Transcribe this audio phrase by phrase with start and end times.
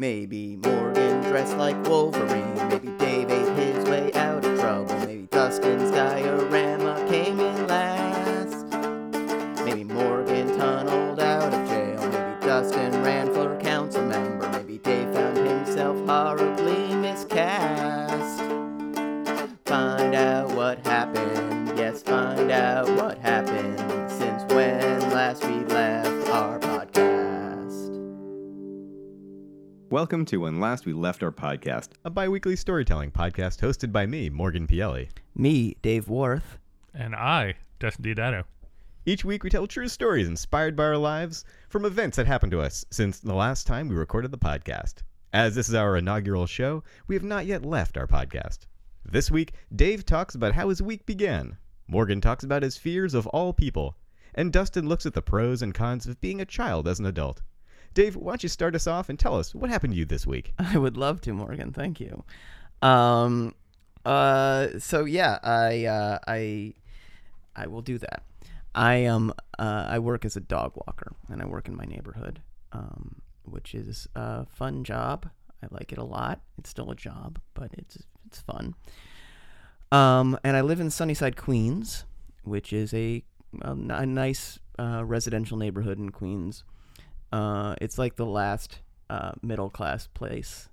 [0.00, 2.54] Maybe Morgan dressed like Wolverine.
[2.70, 3.59] Maybe Dave ate
[30.00, 34.06] Welcome to When Last We Left Our Podcast, a bi weekly storytelling podcast hosted by
[34.06, 35.10] me, Morgan Pielli.
[35.34, 36.56] Me, Dave Worth.
[36.94, 38.44] And I, Dustin Diodato.
[39.04, 42.62] Each week, we tell true stories inspired by our lives from events that happened to
[42.62, 45.02] us since the last time we recorded the podcast.
[45.34, 48.60] As this is our inaugural show, we have not yet left our podcast.
[49.04, 51.58] This week, Dave talks about how his week began.
[51.86, 53.98] Morgan talks about his fears of all people.
[54.34, 57.42] And Dustin looks at the pros and cons of being a child as an adult.
[57.94, 60.26] Dave, why don't you start us off and tell us what happened to you this
[60.26, 60.52] week?
[60.58, 61.72] I would love to, Morgan.
[61.72, 62.24] Thank you.
[62.82, 63.54] Um,
[64.04, 66.74] uh, so yeah, I, uh, I,
[67.56, 68.22] I will do that.
[68.74, 72.40] I um, uh, I work as a dog walker, and I work in my neighborhood,
[72.72, 75.28] um, which is a fun job.
[75.62, 76.40] I like it a lot.
[76.56, 78.74] It's still a job, but it's it's fun.
[79.90, 82.04] Um, and I live in Sunnyside, Queens,
[82.44, 83.24] which is a
[83.60, 86.62] a nice uh, residential neighborhood in Queens.
[87.32, 90.68] Uh, it's like the last uh, middle class place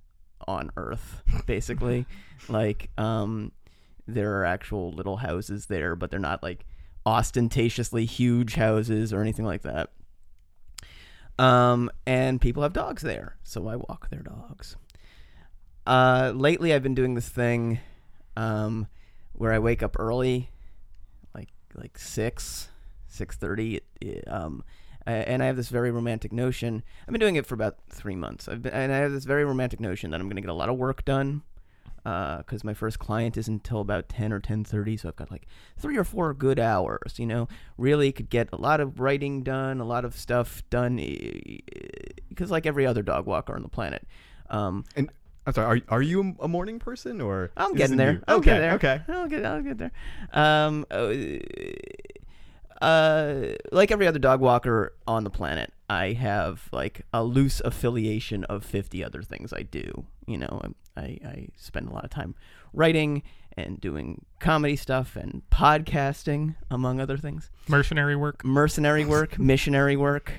[0.47, 2.05] on earth, basically.
[2.49, 3.51] like, um,
[4.07, 6.65] there are actual little houses there, but they're not like
[7.05, 9.89] ostentatiously huge houses or anything like that.
[11.39, 14.75] Um, and people have dogs there, so I walk their dogs.
[15.85, 17.79] Uh, lately, I've been doing this thing
[18.35, 18.87] um,
[19.33, 20.49] where I wake up early,
[21.35, 22.69] like like six,
[23.07, 23.81] six thirty.
[24.25, 24.63] Um,
[25.11, 26.83] and I have this very romantic notion.
[27.07, 28.47] I've been doing it for about three months.
[28.47, 30.53] I've been, and I have this very romantic notion that I'm going to get a
[30.53, 31.43] lot of work done
[32.03, 35.45] because my first client isn't until about 10 or 10.30 so i've got like
[35.77, 39.81] three or four good hours you know really could get a lot of writing done
[39.81, 40.95] a lot of stuff done
[42.29, 44.07] because like every other dog walker on the planet
[44.49, 45.09] um, And
[45.45, 47.51] I'm sorry, are, are you a morning person or?
[47.57, 48.21] I'm getting there.
[48.27, 48.73] I'm okay, getting there.
[48.73, 49.01] okay.
[49.09, 49.45] I'll get.
[49.45, 49.91] I'll get there.
[50.33, 50.85] Um,
[52.81, 58.43] uh, like every other dog walker on the planet, I have like a loose affiliation
[58.45, 60.05] of 50 other things I do.
[60.25, 60.61] You know,
[60.95, 62.35] I, I, I spend a lot of time
[62.73, 63.23] writing
[63.55, 67.49] and doing comedy stuff and podcasting, among other things.
[67.67, 68.45] Mercenary work.
[68.45, 70.31] Mercenary work, missionary work,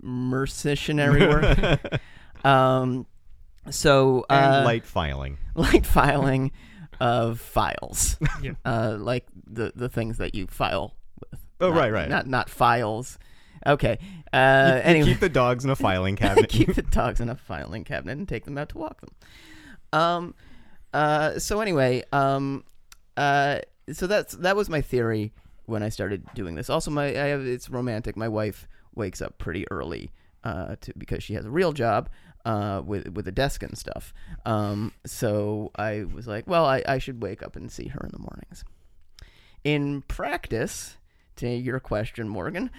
[0.00, 2.00] mercenary work.
[2.44, 3.06] um,
[3.70, 5.38] so And uh, light filing.
[5.54, 6.52] light filing
[7.00, 8.16] of files.
[8.42, 8.52] Yeah.
[8.64, 10.97] Uh, like the the things that you file with.
[11.60, 12.08] Oh, Not- right, right.
[12.08, 13.18] Not not files.
[13.66, 13.98] Okay.
[14.32, 16.48] Uh, You anyway, Keep the dogs in a filing cabinet.
[16.48, 19.10] keep the dogs in a filing cabinet and take them out to walk them.
[19.92, 20.34] Um.
[20.94, 21.38] Uh.
[21.38, 22.02] So anyway.
[22.12, 22.64] Um.
[23.16, 23.60] Uh.
[23.92, 25.32] So that's that was my theory
[25.66, 26.70] when I started doing this.
[26.70, 28.16] Also, my I have it's romantic.
[28.16, 30.12] My wife wakes up pretty early.
[30.44, 32.08] Uh, to, because she has a real job,
[32.44, 34.14] uh, with with a desk and stuff.
[34.46, 38.10] Um, so I was like, well, I, I should wake up and see her in
[38.12, 38.64] the mornings.
[39.64, 40.96] In practice,
[41.38, 42.70] to your question, Morgan,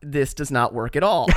[0.00, 1.28] this does not work at all.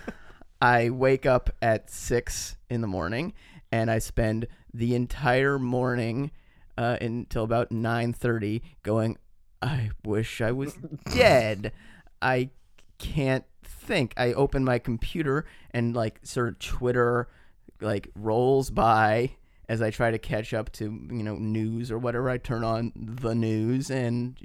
[0.60, 3.32] I wake up at six in the morning,
[3.70, 6.32] and I spend the entire morning
[6.76, 9.16] uh, until about nine thirty going.
[9.60, 10.74] I wish I was
[11.12, 11.72] dead.
[12.20, 12.50] I
[12.98, 14.14] can't think.
[14.16, 17.28] I open my computer and like sort of Twitter
[17.80, 19.36] like rolls by
[19.68, 22.30] as I try to catch up to you know news or whatever.
[22.30, 24.36] I turn on the news and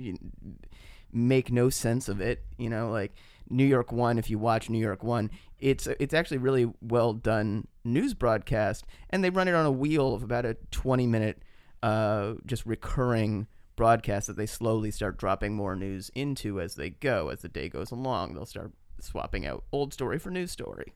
[1.13, 2.43] make no sense of it.
[2.57, 3.13] You know, like
[3.49, 4.17] New York One.
[4.17, 5.29] If you watch New York One,
[5.59, 10.13] it's it's actually really well done news broadcast, and they run it on a wheel
[10.13, 11.41] of about a twenty minute,
[11.81, 17.29] uh, just recurring broadcast that they slowly start dropping more news into as they go.
[17.29, 20.93] As the day goes along, they'll start swapping out old story for new story,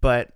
[0.00, 0.32] but.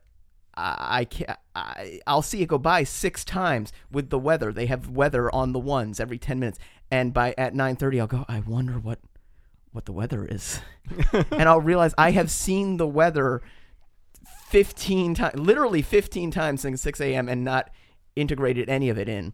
[0.61, 1.38] I, can't.
[1.55, 4.53] I, I'll see it go by six times with the weather.
[4.53, 6.59] They have weather on the ones every ten minutes,
[6.90, 8.25] and by at nine thirty, I'll go.
[8.29, 8.99] I wonder what
[9.73, 10.61] what the weather is,
[11.31, 13.43] and I'll realize I have seen the weather
[14.46, 17.29] fifteen times, literally fifteen times since six a.m.
[17.29, 17.70] and not
[18.17, 19.32] integrated any of it in.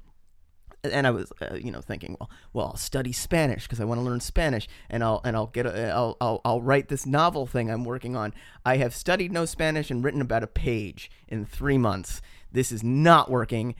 [0.82, 4.00] And I was, uh, you know, thinking, well, well, I'll study Spanish because I want
[4.00, 7.46] to learn Spanish, and I'll and I'll get, a, I'll, I'll I'll write this novel
[7.46, 8.34] thing I'm working on.
[8.66, 12.20] I have studied no Spanish and written about a page in three months.
[12.52, 13.76] This is not working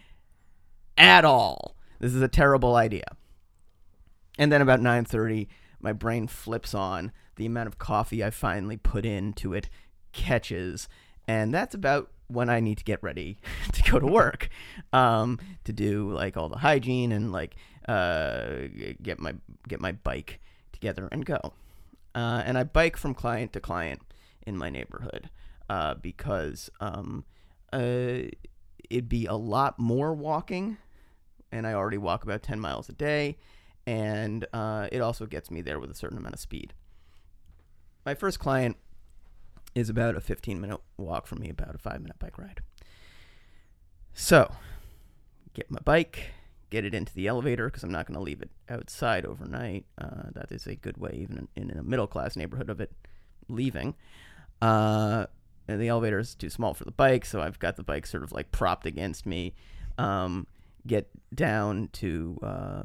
[0.97, 1.77] at all.
[2.01, 3.05] This is a terrible idea.
[4.39, 5.49] And then about 9:30,
[5.81, 7.13] my brain flips on.
[7.37, 9.69] The amount of coffee I finally put into it
[10.13, 10.89] catches,
[11.27, 13.39] and that's about when I need to get ready
[13.73, 14.49] to go to work,
[14.93, 17.57] um, to do like all the hygiene and like
[17.89, 18.69] uh,
[19.03, 19.35] get my
[19.69, 20.41] get my bike
[20.73, 21.39] together and go.
[22.15, 24.01] Uh, and I bike from client to client
[24.47, 25.31] in my neighborhood
[25.69, 27.25] uh, because um,
[27.73, 28.29] uh,
[28.91, 30.77] it'd be a lot more walking,
[31.51, 33.37] and I already walk about ten miles a day,
[33.87, 36.75] and uh, it also gets me there with a certain amount of speed.
[38.05, 38.77] My first client
[39.75, 42.61] is about a 15 minute walk from me, about a five minute bike ride.
[44.13, 44.53] So,
[45.55, 46.31] get my bike,
[46.71, 49.87] get it into the elevator because I'm not going to leave it outside overnight.
[49.99, 52.93] Uh, that is a good way, even in, in a middle class neighborhood, of it
[53.49, 53.95] leaving.
[54.63, 55.27] Uh,
[55.67, 58.33] the elevator is too small for the bike, so I've got the bike sort of
[58.33, 59.55] like propped against me.
[59.99, 60.47] Um,
[60.87, 62.83] get down to uh,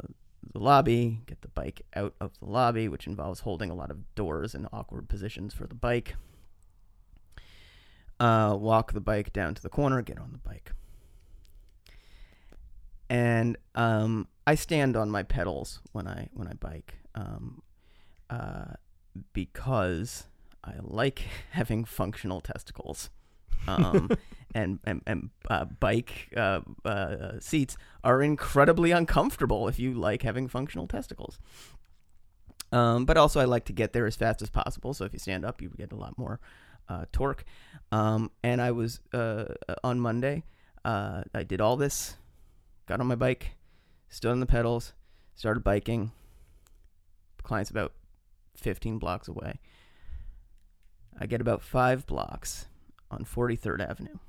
[0.52, 4.16] the lobby, get the bike out of the lobby, which involves holding a lot of
[4.16, 6.16] doors in awkward positions for the bike.
[8.20, 10.72] Uh, walk the bike down to the corner, get on the bike.
[13.10, 17.62] And um, I stand on my pedals when I when I bike um,
[18.30, 18.74] uh,
[19.34, 20.26] because
[20.64, 23.10] I like having functional testicles.
[23.68, 24.10] Um,
[24.60, 30.48] and and, and uh, bike uh, uh, seats are incredibly uncomfortable if you like having
[30.48, 31.40] functional testicles.
[32.72, 34.94] Um, but also, I like to get there as fast as possible.
[34.94, 36.40] So if you stand up, you get a lot more
[36.88, 37.44] uh, torque.
[37.92, 39.46] Um, and I was uh,
[39.84, 40.44] on Monday.
[40.86, 42.16] Uh, I did all this,
[42.88, 43.52] got on my bike,
[44.08, 44.94] stood on the pedals,
[45.36, 46.12] started biking.
[47.38, 47.94] The client's about
[48.56, 49.60] 15 blocks away.
[51.20, 52.68] I get about five blocks
[53.12, 54.20] on 43rd Avenue.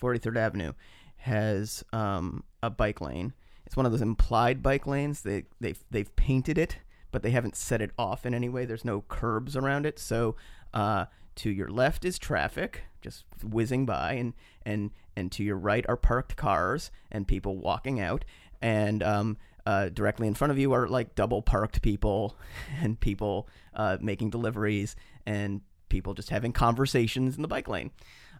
[0.00, 0.72] 43rd Avenue
[1.18, 3.32] has um, a bike lane.
[3.66, 5.22] It's one of those implied bike lanes.
[5.22, 6.78] They they've they've painted it,
[7.10, 8.64] but they haven't set it off in any way.
[8.64, 9.98] There's no curbs around it.
[9.98, 10.36] So
[10.72, 11.06] uh,
[11.36, 14.34] to your left is traffic just whizzing by, and
[14.64, 18.24] and and to your right are parked cars and people walking out,
[18.60, 22.36] and um, uh, directly in front of you are like double parked people
[22.82, 27.92] and people uh, making deliveries and people just having conversations in the bike lane.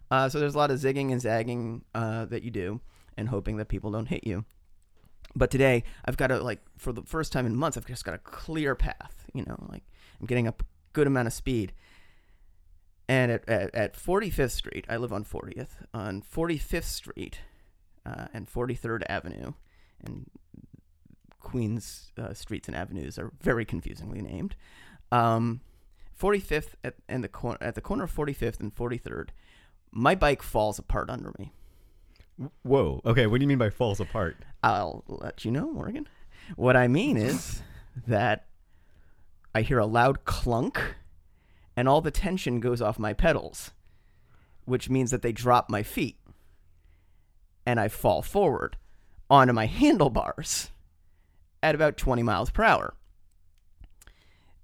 [0.09, 2.79] Uh, so there's a lot of zigging and zagging uh, that you do,
[3.17, 4.45] and hoping that people don't hit you.
[5.35, 8.15] But today, I've got a like for the first time in months, I've just got
[8.15, 9.25] a clear path.
[9.33, 9.83] You know, like
[10.19, 10.55] I'm getting a
[10.93, 11.73] good amount of speed.
[13.09, 15.85] And at, at, at 45th Street, I live on 40th.
[15.93, 17.39] On 45th Street
[18.05, 19.53] uh, and 43rd Avenue,
[20.03, 20.29] and
[21.39, 24.55] Queens uh, streets and avenues are very confusingly named.
[25.11, 25.61] Um,
[26.19, 29.29] 45th at, and the cor- at the corner of 45th and 43rd,
[29.97, 31.51] my bike falls apart under me.
[32.61, 33.01] Whoa.
[33.03, 34.37] Okay, what do you mean by falls apart?
[34.61, 36.07] I'll let you know, Morgan.
[36.55, 37.63] What I mean is
[38.05, 38.45] that
[39.55, 40.79] I hear a loud clunk
[41.75, 43.71] and all the tension goes off my pedals,
[44.65, 46.19] which means that they drop my feet
[47.65, 48.77] and I fall forward
[49.31, 50.69] onto my handlebars
[51.63, 52.93] at about 20 miles per hour.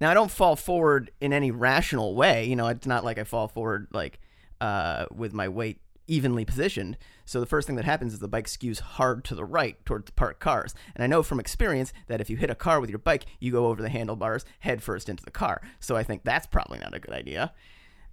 [0.00, 2.44] Now, I don't fall forward in any rational way.
[2.44, 4.20] You know, it's not like I fall forward like
[4.64, 6.96] uh, with my weight evenly positioned.
[7.26, 10.06] So the first thing that happens is the bike skews hard to the right towards
[10.06, 10.74] the parked cars.
[10.94, 13.52] And I know from experience that if you hit a car with your bike, you
[13.52, 15.60] go over the handlebars head first into the car.
[15.80, 17.52] So I think that's probably not a good idea.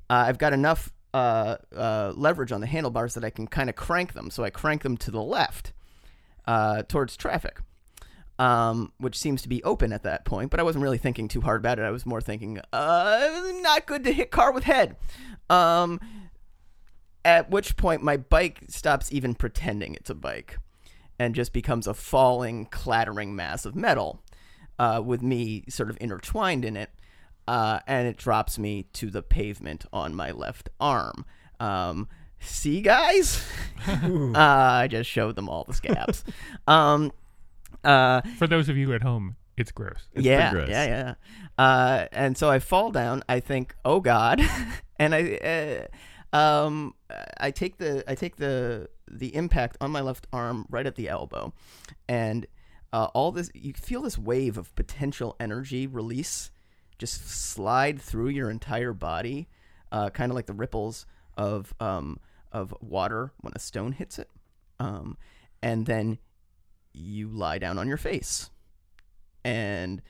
[0.10, 3.76] Uh, I've got enough uh, uh, leverage on the handlebars that I can kind of
[3.78, 4.30] crank them.
[4.30, 5.72] So I crank them to the left
[6.46, 7.62] uh, towards traffic.
[8.40, 11.42] Um, which seems to be open at that point, but I wasn't really thinking too
[11.42, 11.84] hard about it.
[11.84, 13.30] I was more thinking, uh,
[13.62, 14.96] not good to hit car with head.
[15.48, 16.00] Um,
[17.24, 20.58] at which point my bike stops even pretending it's a bike
[21.20, 24.24] and just becomes a falling, clattering mass of metal
[24.80, 26.90] uh, with me sort of intertwined in it.
[27.48, 31.26] Uh, and it drops me to the pavement on my left arm.
[31.60, 32.08] Um,
[32.40, 33.46] see, guys?
[33.88, 36.24] uh, I just showed them all the scabs.
[36.68, 37.12] um,
[37.84, 40.08] uh, For those of you at home, it's gross.
[40.14, 40.70] It's yeah, gross.
[40.70, 41.14] yeah, yeah.
[41.64, 43.24] Uh, and so I fall down.
[43.30, 44.42] I think, oh God,
[45.00, 45.96] and I, uh,
[46.34, 46.96] um,
[47.40, 51.10] I take the I take the the impact on my left arm right at the
[51.10, 51.54] elbow,
[52.08, 52.48] and
[52.94, 56.52] uh, all this you feel this wave of potential energy release
[56.98, 59.48] just slide through your entire body,
[59.92, 61.06] uh, kind of like the ripples
[61.38, 62.20] of um,
[62.52, 64.30] of water when a stone hits it,
[64.80, 65.18] um,
[65.62, 66.18] and then
[66.94, 68.50] you lie down on your face
[69.44, 70.02] and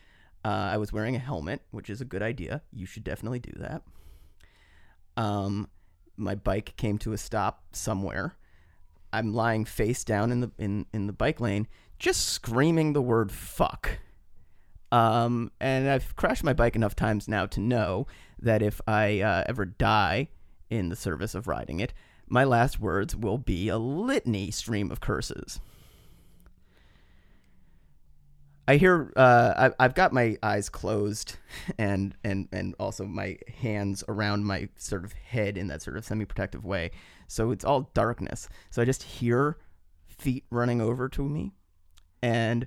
[0.44, 2.62] uh, I was wearing a helmet, which is a good idea.
[2.72, 3.84] You should definitely do that.
[5.18, 5.68] Um,
[6.22, 8.36] my bike came to a stop somewhere.
[9.12, 11.68] I'm lying face down in the in, in the bike lane,
[12.00, 14.00] just screaming the word "fuck."
[14.92, 18.08] Um, and I've crashed my bike enough times now to know
[18.40, 20.30] that if I uh, ever die
[20.70, 21.94] in the service of riding it,
[22.28, 25.60] my last words will be a litany stream of curses.
[28.72, 31.36] I hear uh, I, I've got my eyes closed
[31.78, 36.06] and and and also my hands around my sort of head in that sort of
[36.06, 36.92] semi-protective way.
[37.28, 38.48] So it's all darkness.
[38.70, 39.58] So I just hear
[40.08, 41.52] feet running over to me,
[42.22, 42.66] and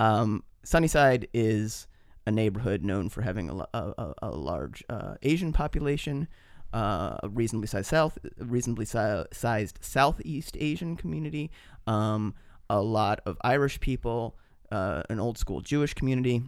[0.00, 1.86] um, Sunnyside is
[2.26, 6.26] a neighborhood known for having a, a, a, a large uh, Asian population,
[6.72, 11.52] uh, a reasonably sized south, reasonably si- sized Southeast Asian community,
[11.86, 12.34] um,
[12.68, 14.36] a lot of Irish people,
[14.70, 16.42] uh, an old school Jewish community.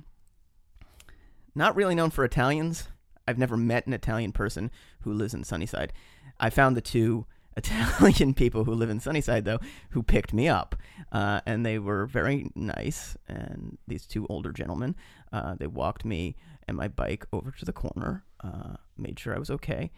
[1.55, 2.89] Not really known for Italians.
[3.27, 4.71] I've never met an Italian person
[5.01, 5.93] who lives in Sunnyside.
[6.41, 7.27] I found the two
[7.59, 9.59] Italian people who live in Sunnyside, though,
[9.91, 10.77] who picked me up.
[11.11, 13.17] Uh, and they were very nice.
[13.27, 14.95] And these two older gentlemen,
[15.33, 16.37] uh, they walked me
[16.69, 19.91] and my bike over to the corner, uh, made sure I was okay.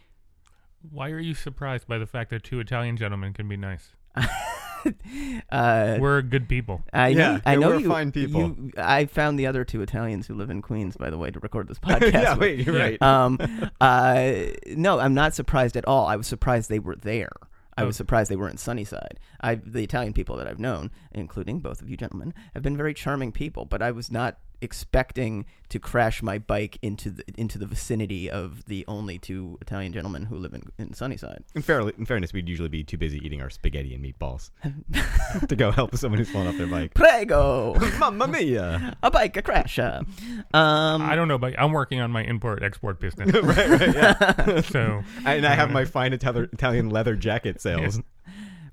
[0.89, 3.93] Why are you surprised by the fact that two Italian gentlemen can be nice?
[5.51, 6.83] uh, We're good people.
[6.93, 8.41] I, Yeah, I they know were you, fine people.
[8.41, 11.41] you- I found the other two Italians who live in Queens, by the way, to
[11.41, 12.13] record this podcast.
[12.13, 12.41] yeah, with.
[12.41, 13.01] wait, you're right.
[13.03, 13.39] um,
[13.81, 14.33] uh,
[14.69, 16.07] no, I'm not surprised at all.
[16.07, 17.31] I was surprised they were there.
[17.77, 19.19] I was surprised they were in Sunnyside.
[19.41, 22.93] I, the Italian people that I've known, including both of you gentlemen, have been very
[22.93, 23.65] charming people.
[23.65, 28.65] But I was not expecting to crash my bike into the into the vicinity of
[28.67, 31.45] the only two Italian gentlemen who live in, in Sunnyside.
[31.55, 34.51] In, fairly, in fairness, we'd usually be too busy eating our spaghetti and meatballs
[35.49, 36.95] to go help someone who's fallen off their bike.
[36.95, 38.97] Prego, Mamma mia!
[39.03, 39.79] a bike a crash.
[39.79, 40.05] Um,
[40.53, 43.33] I don't know, but I'm working on my import export business.
[43.43, 44.61] right, right, yeah.
[44.63, 48.01] so and I have my fine Ital- Italian leather jacket sales.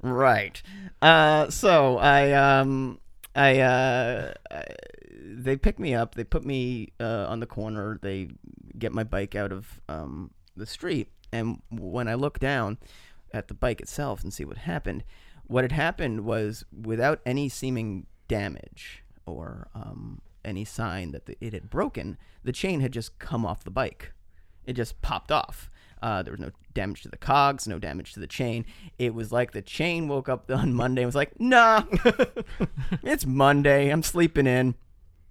[0.02, 0.62] Right.
[1.02, 3.00] Uh, so I um
[3.36, 4.64] I uh I-
[5.36, 6.16] they pick me up.
[6.16, 8.00] They put me uh, on the corner.
[8.02, 8.30] They
[8.78, 12.78] get my bike out of um the street, and when I look down
[13.34, 15.04] at the bike itself and see what happened,
[15.46, 21.54] what had happened was without any seeming damage or um any sign that the, it
[21.54, 24.14] had broken, the chain had just come off the bike.
[24.66, 25.70] It just popped off.
[26.02, 28.66] Uh, there was no damage to the cogs, no damage to the chain.
[29.00, 31.84] It was like the chain woke up on Monday and was like, nah,
[33.04, 33.90] it's Monday.
[33.90, 34.76] I'm sleeping in.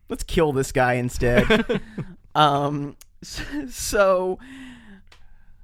[0.08, 1.82] Let's kill this guy instead.
[2.34, 4.38] um, so,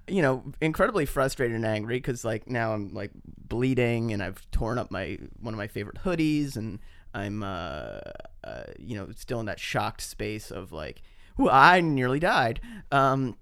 [0.09, 4.79] you know, incredibly frustrated and angry because like now I'm like bleeding and I've torn
[4.79, 6.81] up my one of my favorite hoodies and
[7.15, 8.01] I'm uh,
[8.43, 11.03] uh you know still in that shocked space of like,
[11.39, 12.61] well, I nearly died.
[12.91, 13.37] Um,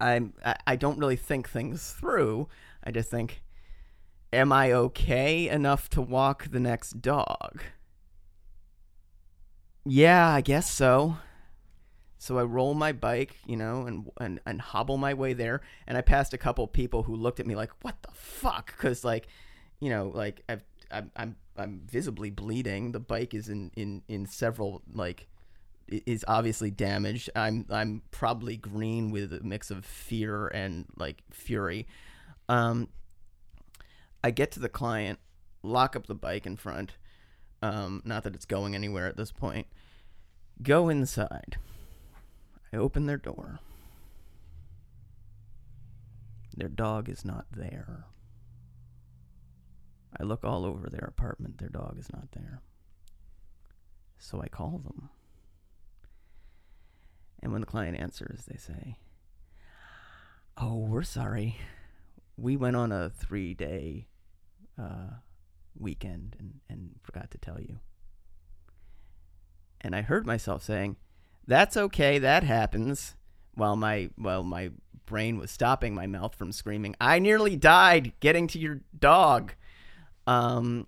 [0.00, 2.48] I'm I, I don't really think things through.
[2.82, 3.42] I just think,
[4.32, 7.62] am I okay enough to walk the next dog?
[9.84, 11.16] Yeah, I guess so.
[12.18, 15.60] So I roll my bike, you know, and and and hobble my way there.
[15.86, 19.04] And I passed a couple people who looked at me like, "What the fuck?" Because
[19.04, 19.26] like,
[19.80, 22.92] you know, like I've, I'm I'm I'm visibly bleeding.
[22.92, 25.28] The bike is in in in several like
[25.88, 27.28] is obviously damaged.
[27.36, 31.86] I'm I'm probably green with a mix of fear and like fury.
[32.48, 32.88] Um,
[34.22, 35.18] I get to the client,
[35.62, 36.96] lock up the bike in front.
[37.64, 39.66] Um, not that it's going anywhere at this point.
[40.62, 41.56] Go inside.
[42.70, 43.58] I open their door.
[46.54, 48.04] Their dog is not there.
[50.20, 51.56] I look all over their apartment.
[51.56, 52.60] Their dog is not there.
[54.18, 55.08] So I call them.
[57.42, 58.98] And when the client answers, they say,
[60.58, 61.56] Oh, we're sorry.
[62.36, 64.08] We went on a three day
[64.78, 65.14] uh,
[65.78, 67.80] weekend and, and forgot to tell you.
[69.80, 70.96] And I heard myself saying,
[71.46, 73.16] That's okay, that happens.
[73.54, 74.70] While my while my
[75.06, 79.54] brain was stopping my mouth from screaming, I nearly died getting to your dog.
[80.26, 80.86] Um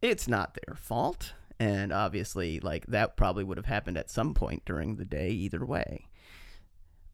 [0.00, 1.32] it's not their fault.
[1.60, 5.64] And obviously, like that probably would have happened at some point during the day, either
[5.64, 6.06] way.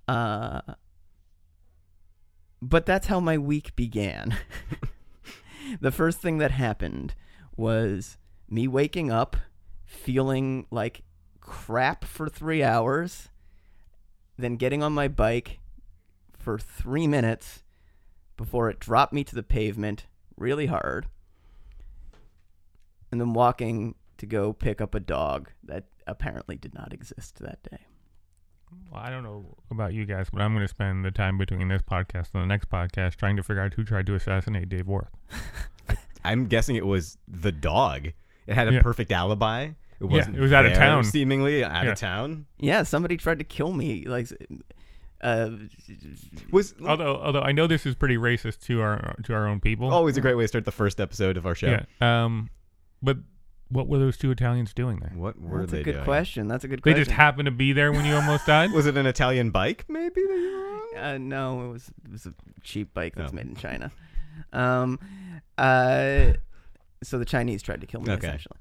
[0.07, 0.61] Uh,
[2.61, 4.37] but that's how my week began.
[5.81, 7.15] the first thing that happened
[7.57, 8.19] was
[8.49, 9.37] me waking up,
[9.85, 11.03] feeling like
[11.41, 13.29] crap for three hours,
[14.37, 15.61] then getting on my bike
[16.39, 17.63] for three minutes
[18.37, 20.07] before it dropped me to the pavement
[20.37, 21.07] really hard,
[23.11, 27.63] and then walking to go pick up a dog that apparently did not exist that
[27.63, 27.87] day.
[28.91, 31.69] Well, I don't know about you guys, but I'm going to spend the time between
[31.69, 34.87] this podcast and the next podcast trying to figure out who tried to assassinate Dave
[34.87, 35.11] Worth.
[36.25, 38.07] I'm guessing it was the dog.
[38.47, 38.83] It had a Yeah.
[38.83, 39.71] perfect alibi.
[40.01, 41.05] It wasn't it was out of town.
[41.05, 41.93] seemingly out Yeah.
[41.93, 42.47] of town.
[42.59, 44.05] Yeah, somebody tried to kill me.
[44.07, 44.29] Like,
[45.21, 45.51] uh,
[46.51, 49.91] Was Although, although I know this is pretty racist to our to our own people.
[49.93, 51.79] always a great way to start the first episode of our show.
[52.01, 52.25] yeah.
[52.25, 52.51] Um,
[53.03, 53.19] but
[53.69, 55.13] what were those two Italians doing there?
[55.15, 55.61] What were they?
[55.61, 56.05] that's they a good doing?
[56.05, 56.49] question.
[56.49, 56.95] That's a good question.
[56.95, 57.11] They question.
[57.13, 58.73] just happened to be there when you almost died.
[58.75, 59.85] Was it an Italian bike?
[59.89, 60.21] Maybe.
[60.23, 61.05] That you were on?
[61.05, 63.35] Uh, no, it was it was a cheap bike that's Oh.
[63.35, 63.91] made in China.
[64.53, 65.01] Um,
[65.59, 66.33] uh,
[67.03, 68.27] so the Chinese tried to kill me Okay.
[68.29, 68.59] essentially.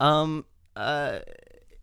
[0.00, 0.44] Um,
[0.76, 1.18] uh,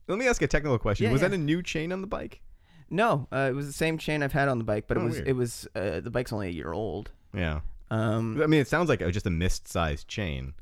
[0.07, 1.05] Let me ask a technical question.
[1.05, 1.29] Yeah, was yeah.
[1.29, 2.41] that a new chain on the bike?
[2.89, 5.03] no, uh, it was the same chain I've had on the bike, but Oh, it
[5.05, 5.27] was weird.
[5.29, 7.11] it was uh, the bike's only a year old.
[7.33, 7.61] Yeah.
[7.89, 10.53] Um, I mean, it sounds like just a mist-sized chain.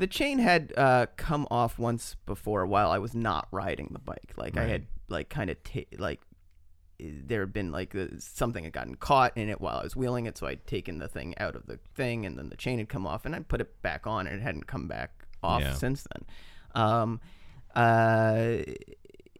[0.00, 4.32] The chain had uh, come off once before while I was not riding the bike.
[4.36, 6.20] Like I had like kind of ta- like
[6.98, 10.24] there had been like uh, something had gotten caught in it while I was wheeling
[10.24, 12.88] it, so I'd taken the thing out of the thing, and then the chain had
[12.88, 15.74] come off, and I'd put it back on, and it hadn't come back off Yeah.
[15.74, 16.24] since then.
[16.82, 17.20] Um,
[17.74, 18.56] uh,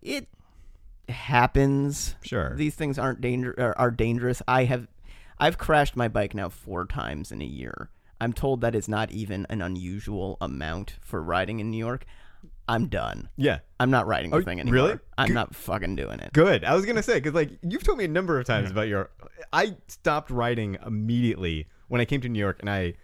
[0.03, 0.29] it
[1.09, 2.17] happens.
[2.23, 2.55] Sure.
[2.55, 4.43] These things aren't danger are, are dangerous.
[4.47, 4.89] I have
[5.39, 7.89] I've crashed my bike now four times in a year.
[8.21, 12.05] I'm told that is not even an unusual amount for riding in New York.
[12.69, 13.29] I'm done.
[13.37, 13.59] yeah.
[13.81, 14.75] I'm not riding the thing anymore.
[14.75, 14.99] really?
[15.19, 16.33] I'm Good- not fucking doing it.
[16.33, 16.65] Good.
[16.65, 19.11] I was gonna say because like you've told me a number of times about your.
[19.53, 22.95] I stopped riding immediately when I came to New York, and I,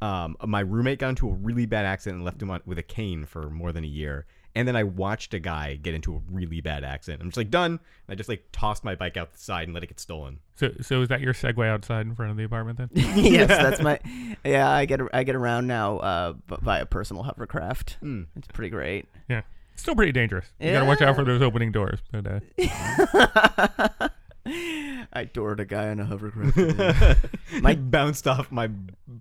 [0.00, 2.82] um, my roommate got into a really bad accident and left him on with a
[2.84, 4.26] cane for more than a year.
[4.56, 7.22] And then I watched a guy get into a really bad accident.
[7.22, 7.72] I'm just like done.
[7.72, 10.40] And I just like tossed my bike out the side and let it get stolen.
[10.54, 12.88] So, so is that your segue outside in front of the apartment then?
[12.94, 14.00] yes, that's my.
[14.44, 16.32] Yeah, I get I get around now uh,
[16.62, 17.98] by a personal hovercraft.
[18.00, 18.22] Hmm.
[18.34, 19.06] It's pretty great.
[19.28, 19.42] yeah.
[19.76, 20.46] Still pretty dangerous.
[20.58, 21.98] You gotta watch out for those opening doors.
[22.10, 24.08] But uh,
[25.12, 26.54] I doored a guy on a hovercraft.
[26.56, 27.16] today.
[27.60, 28.68] My bounced off my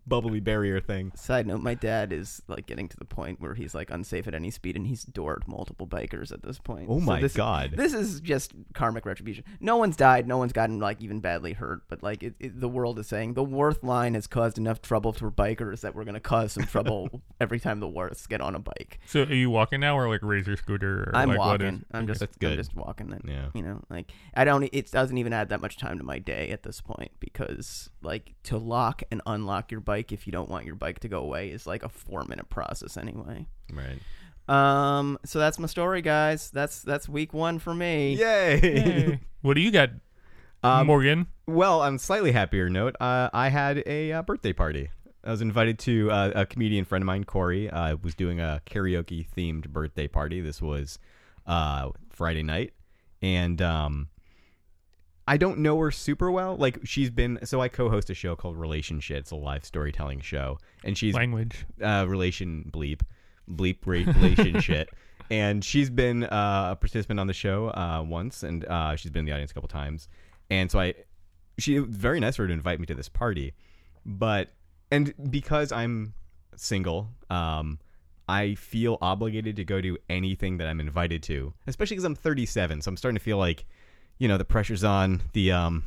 [0.08, 1.12] bubbly barrier thing.
[1.16, 4.34] Side note: My dad is like getting to the point where he's like unsafe at
[4.34, 6.88] any speed, and he's doored multiple bikers at this point.
[6.90, 7.74] Oh So my this- god.
[7.76, 9.44] This is just karmic retribution.
[9.60, 10.28] No one's died.
[10.28, 11.82] No one's gotten like even badly hurt.
[11.88, 15.14] But like it, it, the world is saying the Worth line has caused enough trouble
[15.14, 18.60] for bikers that we're gonna cause some trouble every time the Worths get on a
[18.60, 19.00] bike.
[19.06, 21.04] so are you walking now or like razor scooter?
[21.04, 21.86] Or I'm like what is- walking.
[21.94, 22.58] I'm just That's I'm good.
[22.58, 23.08] just walking.
[23.10, 23.48] Then Yeah.
[23.54, 24.64] you know, like I don't.
[24.72, 28.34] It doesn't even add that much time to my day at this point because like
[28.44, 31.50] to lock and unlock your bike if you don't want your bike to go away
[31.50, 33.46] is like a four minute process anyway.
[33.74, 34.00] Right.
[34.48, 35.18] Um.
[35.26, 36.52] So that's my story, guys.
[36.52, 38.16] That's that's week one for me.
[38.16, 38.60] Yay.
[38.60, 39.90] Hey, what do you got,
[40.64, 41.28] Um, Morgan?
[41.48, 44.90] Well, on a slightly happier note, uh, I had a uh, birthday party.
[45.24, 47.70] I was invited to uh, a comedian friend of mine, Corey.
[47.72, 50.42] Uh, was doing a karaoke themed birthday party.
[50.42, 51.00] This was
[51.48, 52.74] uh, Friday night,
[53.24, 54.10] and um,
[55.28, 56.56] I don't know her super well.
[56.56, 59.18] Like she's been, so I co-host a show called Relationship.
[59.18, 61.66] It's a live storytelling show, and she's Language.
[61.82, 63.02] uh, relation bleep
[63.50, 64.86] bleep rate relation.
[65.32, 69.22] And she's been uh, a participant on the show uh, once, and uh, she's been
[69.22, 70.08] in the audience a couple times.
[70.52, 70.94] And so I,
[71.58, 73.56] she very nice for her to invite me to this party,
[74.06, 74.54] but
[74.92, 76.14] and because I'm
[76.56, 77.80] single, um,
[78.30, 82.82] I feel obligated to go to anything that I'm invited to, especially because I'm 37.
[82.82, 83.66] So I'm starting to feel like,
[84.18, 85.22] you know, the pressure's on.
[85.34, 85.84] The um,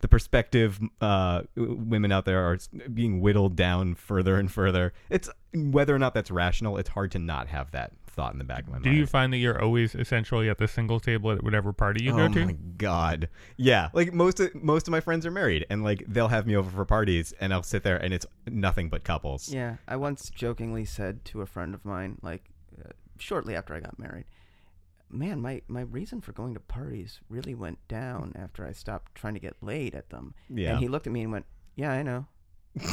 [0.00, 2.58] the perspective uh, women out there are
[2.92, 4.92] being whittled down further and further.
[5.08, 6.76] It's whether or not that's rational.
[6.76, 8.94] It's hard to not have that thought in the back of my Do mind.
[8.94, 12.12] Do you find that you're always essentially at the single table at whatever party you
[12.12, 12.42] oh go to?
[12.42, 13.88] Oh my god, yeah.
[13.92, 16.70] Like most of most of my friends are married, and like they'll have me over
[16.70, 19.48] for parties, and I'll sit there, and it's nothing but couples.
[19.48, 22.44] Yeah, I once jokingly said to a friend of mine, like
[22.78, 24.26] uh, shortly after I got married,
[25.10, 29.34] "Man, my my reason for going to parties really went down after I stopped trying
[29.34, 30.70] to get laid at them." Yeah.
[30.72, 32.26] And he looked at me and went, "Yeah, I know."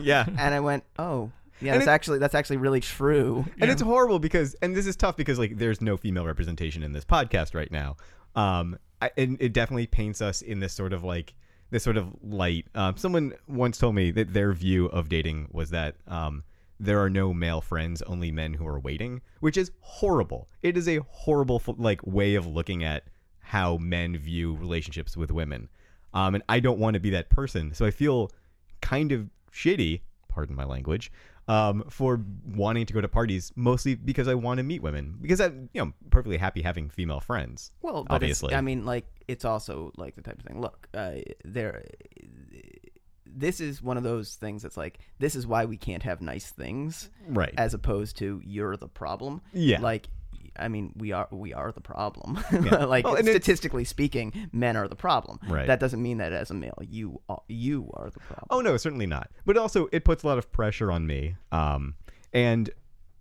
[0.00, 0.26] yeah.
[0.38, 3.82] And I went, "Oh, yeah, And that's it- actually that's actually really true." And it's
[3.82, 7.54] horrible because, and this is tough because like there's no female representation in this podcast
[7.54, 7.96] right now.
[8.34, 11.34] Um, I, and it definitely paints us in this sort of like
[11.70, 12.66] this sort of light.
[12.74, 16.44] Um, someone once told me that their view of dating was that um,
[16.78, 20.48] there are no male friends, only men who are waiting, which is horrible.
[20.62, 23.04] It is a horrible like way of looking at
[23.40, 25.68] how men view relationships with women.
[26.12, 28.30] Um, and I don't want to be that person, so I feel
[28.80, 30.00] kind of shitty.
[30.28, 31.10] Pardon my language
[31.48, 35.16] um, for wanting to go to parties, mostly because I want to meet women.
[35.20, 37.70] Because I'm, you know, perfectly happy having female friends.
[37.82, 38.54] Well, obviously.
[38.54, 40.60] I mean, like it's also like the type of thing.
[40.60, 41.12] Look, uh,
[41.44, 41.84] there.
[43.26, 46.50] This is one of those things that's like this is why we can't have nice
[46.50, 47.52] things, Right.
[47.56, 49.42] as opposed to you're the problem.
[49.52, 49.80] Yeah.
[49.80, 50.08] Like,
[50.58, 52.42] I mean, we are we are the problem.
[52.50, 52.84] Yeah.
[52.86, 55.38] like Well, statistically speaking, men are the problem.
[55.48, 55.66] Right.
[55.66, 58.46] That doesn't mean that as a male, you are, you are the problem.
[58.50, 59.30] oh no, certainly not.
[59.44, 61.36] But also, it puts a lot of pressure on me.
[61.52, 61.94] Um,
[62.32, 62.70] and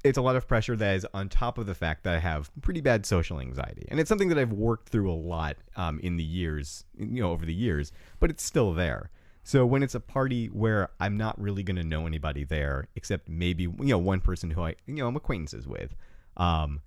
[0.06, 2.52] it's a lot of pressure that is on top of the fact that I have
[2.62, 6.16] pretty bad social anxiety, and it's something that I've worked through a lot um, in
[6.16, 9.10] the years, you know, over the years, but it's still there.
[9.46, 13.30] So when it's a party where I'm not really going to know anybody there, except
[13.30, 15.96] maybe you know one person who I you know I'm acquaintances with,
[16.36, 16.82] um,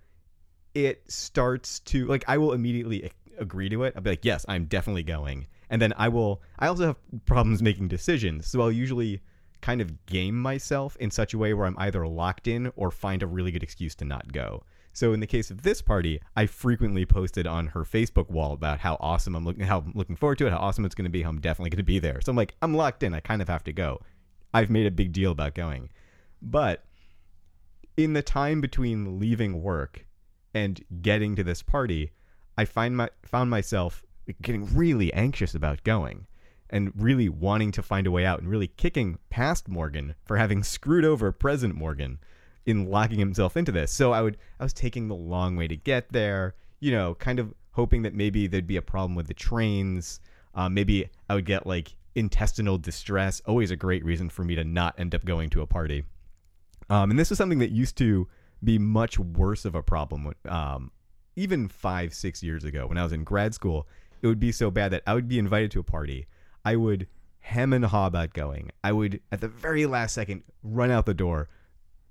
[0.74, 3.94] it starts to like I will immediately agree to it.
[3.94, 6.42] I'll be like, yes, I'm definitely going, and then I will.
[6.58, 9.20] I also have problems making decisions, so I'll usually
[9.60, 13.22] kind of game myself in such a way where I'm either locked in or find
[13.22, 14.64] a really good excuse to not go.
[14.98, 18.80] So in the case of this party, I frequently posted on her Facebook wall about
[18.80, 21.08] how awesome I'm looking, how I'm looking forward to it, how awesome it's going to
[21.08, 22.20] be, how I'm definitely going to be there.
[22.20, 23.14] So I'm like, I'm locked in.
[23.14, 24.00] I kind of have to go.
[24.52, 25.90] I've made a big deal about going,
[26.42, 26.82] but
[27.96, 30.04] in the time between leaving work
[30.52, 32.10] and getting to this party,
[32.56, 34.02] I find my found myself
[34.42, 36.26] getting really anxious about going
[36.70, 40.64] and really wanting to find a way out and really kicking past Morgan for having
[40.64, 42.18] screwed over present Morgan
[42.68, 43.90] in locking himself into this.
[43.90, 47.38] So I would I was taking the long way to get there, you know, kind
[47.38, 50.20] of hoping that maybe there'd be a problem with the trains.
[50.54, 53.40] Um, maybe I would get like intestinal distress.
[53.46, 56.04] Always a great reason for me to not end up going to a party.
[56.90, 58.28] Um, and this was something that used to
[58.62, 60.90] be much worse of a problem um,
[61.36, 63.88] even five, six years ago when I was in grad school.
[64.20, 66.26] It would be so bad that I would be invited to a party.
[66.66, 67.06] I would
[67.40, 68.72] hem and haw about going.
[68.84, 71.48] I would, at the very last second, run out the door,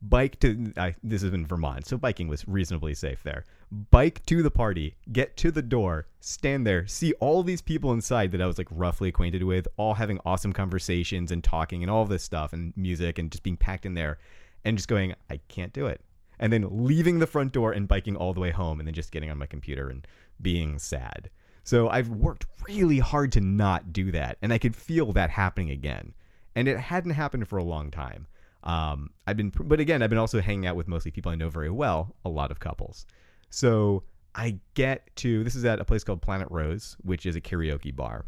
[0.01, 0.73] bike to.
[0.77, 3.45] I, this is in Vermont, so biking was reasonably safe there.
[3.91, 8.31] Bike to the party, get to the door, stand there, see all these people inside
[8.31, 12.05] that I was like roughly acquainted with, all having awesome conversations and talking and all
[12.05, 14.19] this stuff and music and just being packed in there,
[14.63, 16.01] and just going, I can't do it.
[16.39, 19.11] And then leaving the front door and biking all the way home, and then just
[19.11, 20.07] getting on my computer and
[20.41, 21.29] being sad.
[21.63, 25.71] So I've worked really hard to not do that, and I could feel that happening
[25.71, 26.13] again.
[26.55, 28.27] And it hadn't happened for a long time.
[28.67, 31.49] Um, I've been, but again, I've been also hanging out with mostly people I know
[31.49, 33.05] very well, a lot of couples.
[33.49, 34.03] So
[34.35, 37.95] I get to this is at a place called Planet Rose, which is a karaoke
[37.95, 38.25] bar.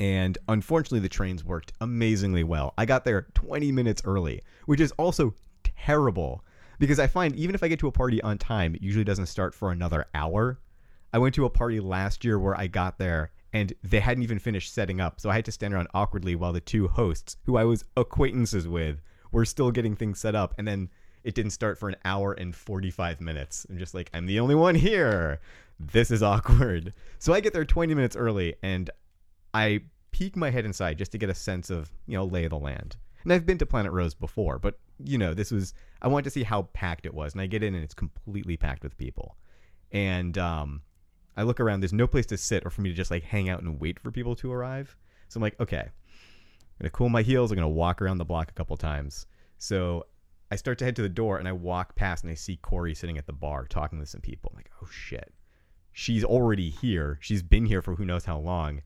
[0.00, 2.74] And unfortunately, the trains worked amazingly well.
[2.76, 5.32] I got there 20 minutes early, which is also
[5.62, 6.44] terrible
[6.80, 9.26] because I find even if I get to a party on time, it usually doesn't
[9.26, 10.58] start for another hour.
[11.12, 14.40] I went to a party last year where I got there and they hadn't even
[14.40, 17.56] finished setting up, so I had to stand around awkwardly while the two hosts, who
[17.56, 19.00] I was acquaintances with,
[19.32, 20.54] were still getting things set up.
[20.58, 20.90] And then
[21.24, 23.66] it didn't start for an hour and 45 minutes.
[23.68, 25.40] I'm just like, I'm the only one here.
[25.78, 26.92] This is awkward.
[27.18, 28.90] So I get there 20 minutes early and
[29.52, 32.50] I peek my head inside just to get a sense of, you know, lay of
[32.50, 32.96] the land.
[33.24, 36.30] And I've been to Planet Rose before, but, you know, this was, I wanted to
[36.30, 37.32] see how packed it was.
[37.32, 39.36] And I get in and it's completely packed with people.
[39.90, 40.82] And um,
[41.36, 43.48] I look around, there's no place to sit or for me to just like hang
[43.48, 44.96] out and wait for people to arrive.
[45.28, 45.88] So I'm like, okay,
[46.78, 47.50] I'm gonna cool my heels.
[47.50, 49.26] I'm gonna walk around the block a couple times.
[49.58, 50.06] So
[50.50, 52.94] I start to head to the door and I walk past and I see Corey
[52.94, 54.50] sitting at the bar talking to some people.
[54.52, 55.32] I'm like, oh shit,
[55.92, 57.18] she's already here.
[57.20, 58.82] She's been here for who knows how long.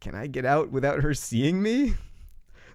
[0.00, 1.94] Can I get out without her seeing me?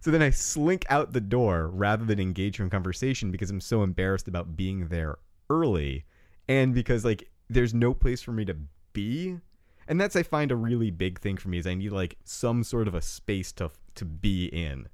[0.02, 3.84] So then I slink out the door rather than engage in conversation because I'm so
[3.84, 5.18] embarrassed about being there
[5.50, 6.04] early
[6.50, 8.58] and because like there's no place for me to
[8.92, 9.40] be.
[9.88, 12.64] And that's I find a really big thing for me is I need like some
[12.64, 14.88] sort of a space to to be in.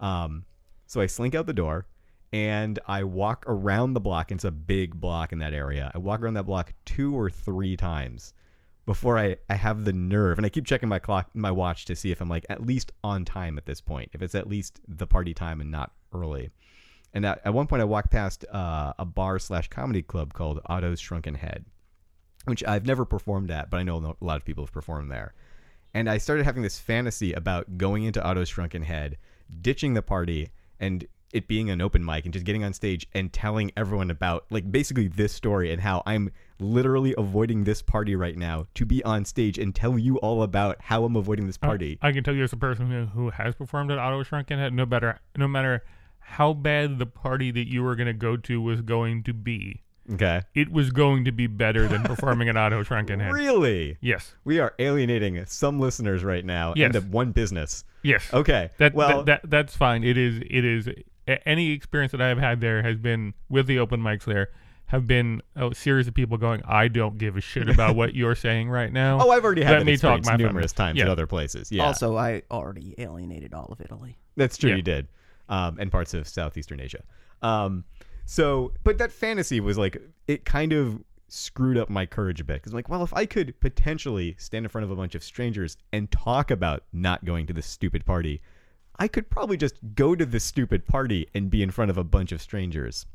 [0.00, 0.44] Um
[0.86, 1.86] so I slink out the door
[2.32, 4.32] and I walk around the block.
[4.32, 5.90] It's a big block in that area.
[5.94, 8.34] I walk around that block two or three times
[8.86, 10.38] before I, I have the nerve.
[10.38, 12.92] And I keep checking my clock, my watch to see if I'm like at least
[13.02, 16.50] on time at this point, if it's at least the party time and not early.
[17.12, 20.60] And at, at one point, I walked past uh, a bar slash comedy club called
[20.66, 21.64] Otto's Shrunken Head,
[22.44, 25.34] which I've never performed at, but I know a lot of people have performed there.
[25.92, 29.16] And I started having this fantasy about going into Otto's Shrunken Head,
[29.62, 33.32] ditching the party, and it being an open mic and just getting on stage and
[33.32, 36.30] telling everyone about like basically this story and how I'm
[36.60, 40.76] literally avoiding this party right now to be on stage and tell you all about
[40.80, 41.98] how I'm avoiding this party.
[42.00, 44.72] I, can tell you as a person who, who has performed at Otto Shrunken Head,
[44.72, 45.82] no matter no matter
[46.20, 49.82] how bad the party that you were going to go to was going to be,
[50.12, 50.42] okay.
[50.54, 53.32] it was going to be better than performing an Otto Shrunken Head.
[53.32, 53.96] Really?
[54.00, 56.94] Yes, We are alienating some listeners right now Yes.
[56.94, 57.84] into one business.
[58.02, 58.28] yes.
[58.32, 58.70] Okay.
[58.78, 60.04] That, well, that, that that's fine.
[60.04, 60.88] It is it is
[61.46, 64.48] any experience that I've had there has been with the open mics there
[64.86, 68.34] have been a series of people going, I don't give a shit about what you're
[68.34, 69.18] saying right now.
[69.20, 70.88] oh, I've already had let that me talk my numerous family.
[70.90, 71.04] times Yeah.
[71.04, 71.72] at other places.
[71.72, 71.84] Yeah.
[71.86, 74.18] Also, I already alienated all of Italy.
[74.36, 74.70] That's true.
[74.70, 74.76] Yeah.
[74.76, 75.08] You did,
[75.48, 77.02] um, and parts of southeastern Asia.
[77.40, 77.84] Um,
[78.26, 82.54] so, but that fantasy was like it kind of screwed up my courage a bit
[82.54, 85.24] because I'm like, well, if I could potentially stand in front of a bunch of
[85.24, 88.40] strangers and talk about not going to this stupid party,
[88.98, 92.04] I could probably just go to this stupid party and be in front of a
[92.04, 93.06] bunch of strangers.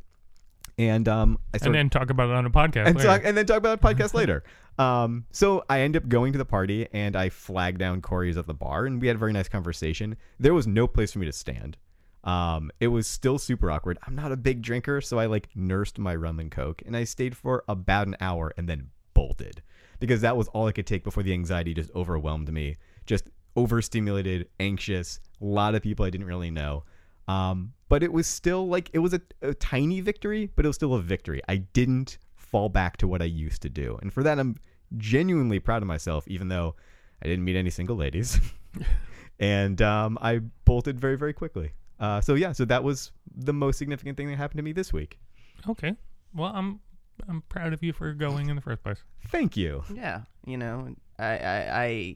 [0.78, 2.88] and um, I and then talk about it on a podcast.
[2.88, 3.08] and later.
[3.08, 4.44] talk and then talk about a podcast later.
[4.78, 8.48] Um, so I end up going to the party and I flag down Corey's at
[8.48, 10.18] the bar and we had a very nice conversation.
[10.40, 11.78] There was no place for me to stand.
[12.24, 13.98] Um, it was still super awkward.
[14.06, 17.04] I'm not a big drinker, so I like nursed my rum and coke and I
[17.06, 19.62] stayed for about an hour and then bolted
[20.00, 22.78] because that was all I could take before the anxiety just overwhelmed me.
[23.06, 26.84] Just overstimulated, anxious, a lot of people I didn't really know.
[27.28, 30.76] Um, but it was still like it was a, a tiny victory, but it was
[30.76, 31.42] still a victory.
[31.48, 34.56] I didn't fall back to what I used to do, and for that I'm
[34.98, 36.28] genuinely proud of myself.
[36.28, 36.76] Even though
[37.22, 38.40] I didn't meet any single ladies,
[39.40, 41.74] and um, I bolted very very quickly.
[42.00, 44.94] Uh, so yeah, so that was the most significant thing that happened to me this
[44.94, 45.20] week.
[45.68, 45.96] okay.
[46.34, 46.80] Well, I'm
[47.28, 49.04] I'm proud of you for going in the first place.
[49.28, 49.84] Thank you.
[49.94, 52.16] Yeah, you know, I I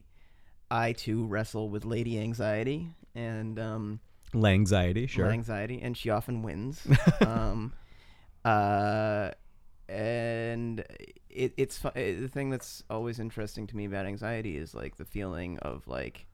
[0.71, 3.99] I, I too wrestle with lady anxiety and um
[4.35, 5.29] Anxiety, sure.
[5.29, 6.87] anxiety, and she often wins.
[7.27, 7.73] um,
[8.45, 9.29] uh,
[9.89, 10.79] and
[11.29, 14.95] it, it's fu- uh, the thing that's always interesting to me about anxiety is like
[14.97, 16.25] the feeling of like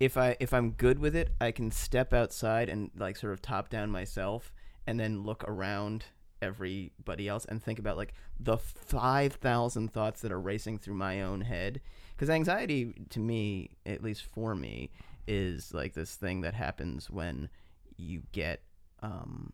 [0.00, 3.40] if I if I'm good with it, I can step outside and like sort of
[3.42, 4.52] top down myself,
[4.86, 6.04] and then look around
[6.42, 11.40] everybody else and think about like the 5000 thoughts that are racing through my own
[11.40, 11.80] head
[12.14, 14.90] because anxiety to me at least for me
[15.26, 17.48] is like this thing that happens when
[17.96, 18.60] you get
[19.02, 19.50] um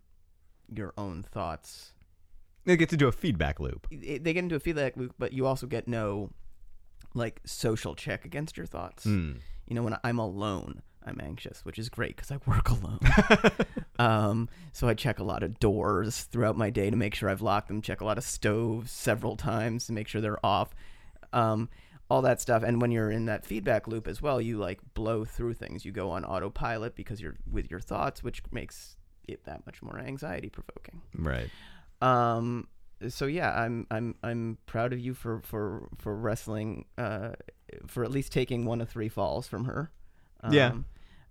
[0.75, 1.93] your own thoughts
[2.67, 3.87] It gets into a feedback loop.
[3.93, 6.31] it, they get into a feedback loop but you also get no
[7.15, 9.35] like social check against your thoughts Hmm.
[9.67, 13.01] You know when i'm alone i'm anxious which is great because i work alone.
[13.99, 17.43] Um, so i check a lot of doors throughout my day to make sure i've
[17.43, 20.75] locked them check a lot of stoves several times to make sure they're off
[21.33, 21.69] um,
[22.11, 22.63] all that stuff.
[22.63, 25.85] And when you're in that feedback loop as well you like blow through things.
[25.87, 28.97] You go on autopilot because you're with your thoughts which makes
[29.29, 31.49] it that much more anxiety provoking Right.
[32.03, 32.67] um
[33.09, 37.31] so yeah i'm i'm i'm proud of you for for for wrestling uh
[37.87, 39.91] for at least taking one of three falls from her
[40.43, 40.73] um, Yeah.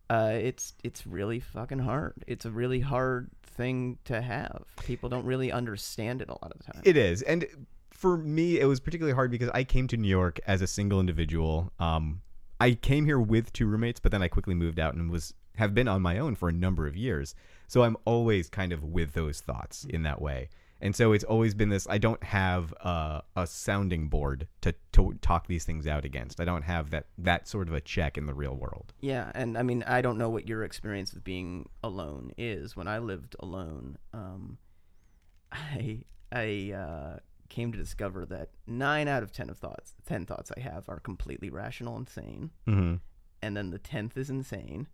[0.10, 5.26] uh it's it's really fucking hard it's a really hard thing to have people don't
[5.26, 7.46] really understand it a lot of the time It is, and
[7.92, 11.00] for me, it was particularly hard because I came to New York as a single
[11.00, 11.72] individual.
[11.80, 12.22] Um,
[12.60, 15.76] I came here with two roommates, but then I quickly moved out and was have
[15.76, 17.36] been on my own for a number of years.
[17.68, 20.50] So I'm always kind of with those thoughts in that way.
[20.84, 21.86] And so it's always been this.
[21.88, 26.42] I don't have uh, a sounding board to, to talk these things out against.
[26.42, 28.92] I don't have that that sort of a check in the real world.
[29.00, 32.76] Yeah, and I mean, I don't know what your experience with being alone is.
[32.76, 34.58] When I lived alone, um,
[35.52, 36.00] I
[36.32, 37.18] I uh,
[37.50, 41.00] came to discover that nine out of ten of thoughts, ten thoughts I have, are
[41.00, 42.96] completely rational and sane, Mm-hmm.
[43.44, 44.88] and then the tenth is insane.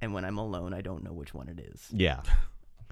[0.00, 1.88] And when I'm alone, I don't know which one it is.
[1.92, 2.22] Yeah.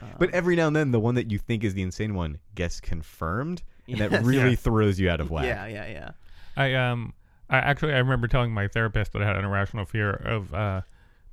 [0.02, 2.38] Um, But every now and then, the one that you think is the insane one
[2.54, 4.56] gets confirmed, and that really Yeah.
[4.56, 5.44] throws you out of whack.
[5.44, 6.10] yeah, yeah, yeah.
[6.56, 7.14] I um
[7.48, 10.80] I actually I remember telling my therapist that I had an irrational fear of uh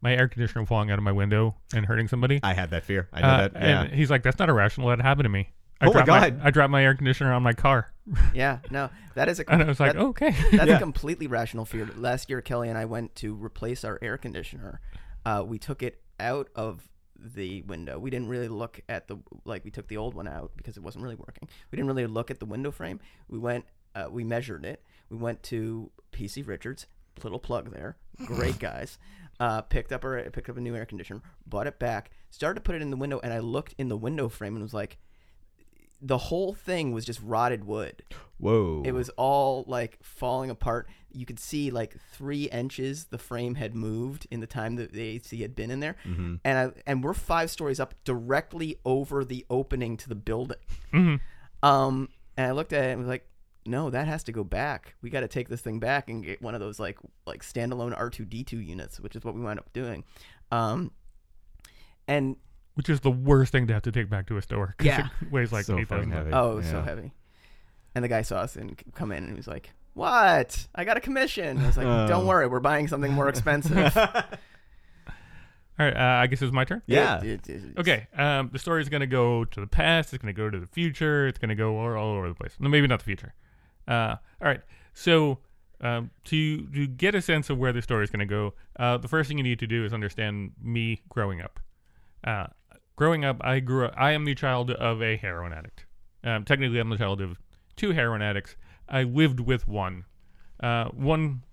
[0.02, 2.40] my air conditioner falling out of my window and hurting somebody.
[2.44, 3.08] I had that fear.
[3.12, 3.54] I know Uh, that.
[3.62, 3.82] Yeah.
[3.84, 4.90] And he's like, "That's not irrational.
[4.90, 6.40] That happened to me." I Oh my dropped God.
[6.44, 7.92] I dropped my air conditioner on my car,
[8.34, 9.48] Yeah, no, that is a.
[9.52, 10.78] and I was like, that- "Okay." That's Yeah.
[10.78, 11.88] a completely rational fear.
[11.96, 14.82] Last year, Kelly and I went to replace our air conditioner.
[15.26, 18.00] Uh, we took it out of the window.
[18.00, 19.64] We didn't really look at the like.
[19.64, 21.48] We took the old one out because it wasn't really working.
[21.72, 23.00] We didn't really look at the window frame.
[23.28, 23.66] We went.
[23.96, 24.84] Uh, we measured it.
[25.10, 26.88] We went to PC Richards.
[27.24, 27.98] Little plug there.
[28.26, 28.98] Great guys.
[29.40, 31.22] Uh, picked up our picked up a new air conditioner.
[31.46, 32.12] Bought it back.
[32.30, 34.64] Started to put it in the window, and I looked in the window frame and
[34.64, 34.98] was like,
[36.02, 38.04] the whole thing was just rotted wood.
[38.40, 38.84] Whoa.
[38.86, 40.88] It was all like falling apart.
[41.12, 45.02] You could see like three inches the frame had moved in the time that the
[45.02, 46.36] AC had been in there, Mm-hmm.
[46.44, 50.58] and I and we're five stories up, directly over the opening to the building.
[50.94, 51.20] Mhm.
[51.64, 53.28] Um, and I looked at it and was like,
[53.66, 54.94] "No, that has to go back.
[55.02, 57.98] We got to take this thing back and get one of those like like standalone
[57.98, 60.04] R two D two units, which is what we wound up doing."
[60.52, 60.92] Um,
[62.08, 62.36] and
[62.78, 64.76] Which is the worst thing to have to take back to a store.
[64.78, 65.08] 'cause Yeah.
[65.22, 66.34] it weighs like So eight thousand fucking pounds.
[66.34, 66.34] heavy.
[66.34, 66.86] Oh, it was so Yeah.
[66.86, 67.12] heavy.
[67.96, 70.68] And the guy saw us and c- come in and he was like, "What?
[70.76, 72.08] I got a commission." I was like, Oh.
[72.08, 73.98] "Don't worry, we're buying something more expensive."
[75.80, 76.82] All right, uh, I guess it's my turn.
[76.88, 77.20] Yeah.
[77.20, 80.12] It- it- it's- Okay, um, the story is going to go to the past.
[80.12, 81.28] It's going to go to the future.
[81.28, 82.56] It's going to go all, all over the place.
[82.60, 83.34] No, maybe not the future.
[83.88, 84.62] Uh, all right.
[84.94, 85.40] So
[85.82, 88.98] um, to to get a sense of where the story is going to go, uh,
[88.98, 91.60] the first thing you need to do is understand me growing up.
[92.24, 92.48] Uh,
[92.98, 93.86] growing up, I grew.
[93.86, 95.86] Up, I am the child of a heroin addict.
[96.26, 97.40] Um, technically, I'm the child of
[97.78, 98.58] two heroin addicts.
[98.90, 100.04] I lived with one.
[100.62, 101.44] Uh, one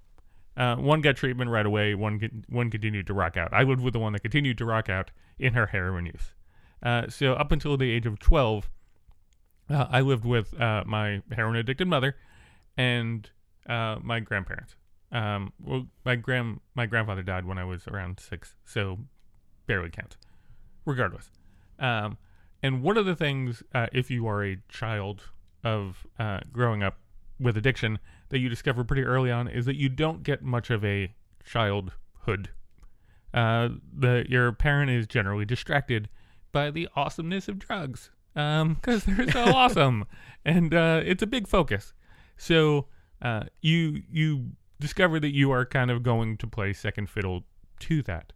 [0.56, 1.94] uh, one got treatment right away.
[1.94, 3.52] One con- one continued to rock out.
[3.52, 6.34] I lived with the one that continued to rock out in her heroin use.
[6.82, 8.70] Uh, so up until the age of 12,
[9.70, 12.16] uh, I lived with uh, my heroin addicted mother
[12.76, 13.28] and
[13.68, 14.76] uh, my grandparents.
[15.10, 18.98] Um, well, my grand my grandfather died when I was around six, so
[19.66, 20.16] barely counts.
[20.84, 21.30] Regardless,
[21.78, 22.18] um,
[22.62, 25.22] and one of the things, uh, if you are a child
[25.62, 26.98] of uh, growing up
[27.40, 30.84] with addiction, that you discover pretty early on is that you don't get much of
[30.84, 32.50] a childhood.
[33.32, 36.08] Uh, the your parent is generally distracted
[36.52, 40.04] by the awesomeness of drugs, because they're so awesome,
[40.44, 41.92] and uh, it's a big focus.
[42.36, 42.86] So
[43.22, 47.44] uh, you you discover that you are kind of going to play second fiddle
[47.80, 48.32] to that.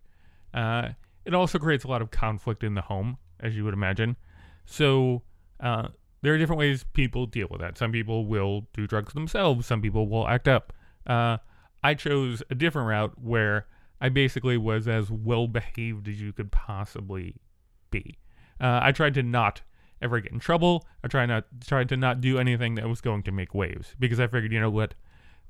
[1.28, 4.16] It also creates a lot of conflict in the home, as you would imagine.
[4.64, 5.20] So
[5.60, 5.88] uh,
[6.22, 7.76] there are different ways people deal with that.
[7.76, 9.66] Some people will do drugs themselves.
[9.66, 10.72] Some people will act up.
[11.06, 11.36] Uh,
[11.84, 13.66] I chose a different route where
[14.00, 17.36] I basically was as well behaved as you could possibly
[17.90, 18.16] be.
[18.58, 19.60] Uh, I tried to not
[20.00, 20.86] ever get in trouble.
[21.04, 24.18] I tried not tried to not do anything that was going to make waves because
[24.18, 24.94] I figured, you know what,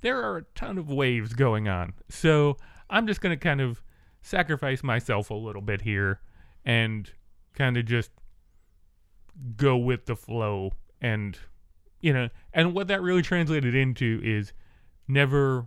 [0.01, 1.93] there are a ton of waves going on.
[2.09, 2.57] So
[2.91, 3.81] I'm just going to kind of
[4.29, 6.21] sacrifice myself a little bit here
[6.65, 7.13] and
[7.55, 8.11] kind of just
[9.57, 11.39] go with the flow and
[12.01, 14.53] you know and what that really translated into is
[15.07, 15.67] never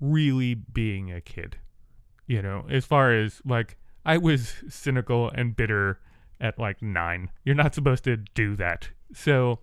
[0.00, 1.56] really being a kid
[2.26, 6.00] you know as far as like i was cynical and bitter
[6.40, 8.90] at like 9 you're not supposed to do that.
[9.12, 9.60] So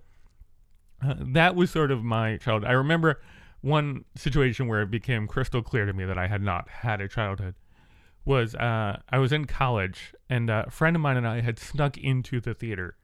[1.06, 2.70] uh, that was sort of my childhood.
[2.70, 3.22] I remember
[3.62, 7.08] one situation where it became crystal clear to me that I had not had a
[7.08, 7.56] childhood
[8.27, 11.57] was uh, I was in college and uh, a friend of mine and I had
[11.57, 12.97] snuck into the theater,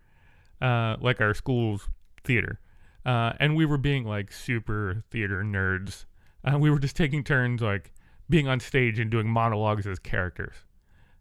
[0.61, 1.87] uh, like our school's
[2.25, 2.59] theater,
[3.05, 6.05] uh, and we were being like super theater nerds.
[6.43, 7.93] Uh, we were just taking turns like
[8.29, 10.55] being on stage and doing monologues as characters,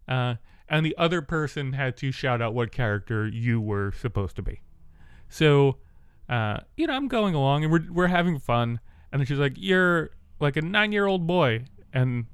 [0.09, 0.35] uh,
[0.67, 4.61] and the other person had to shout out what character you were supposed to be.
[5.29, 5.77] So,
[6.29, 8.81] you know, I'm going along and we're we're having fun.
[9.11, 12.25] And then she's like, "You're like a nine-year-old boy," and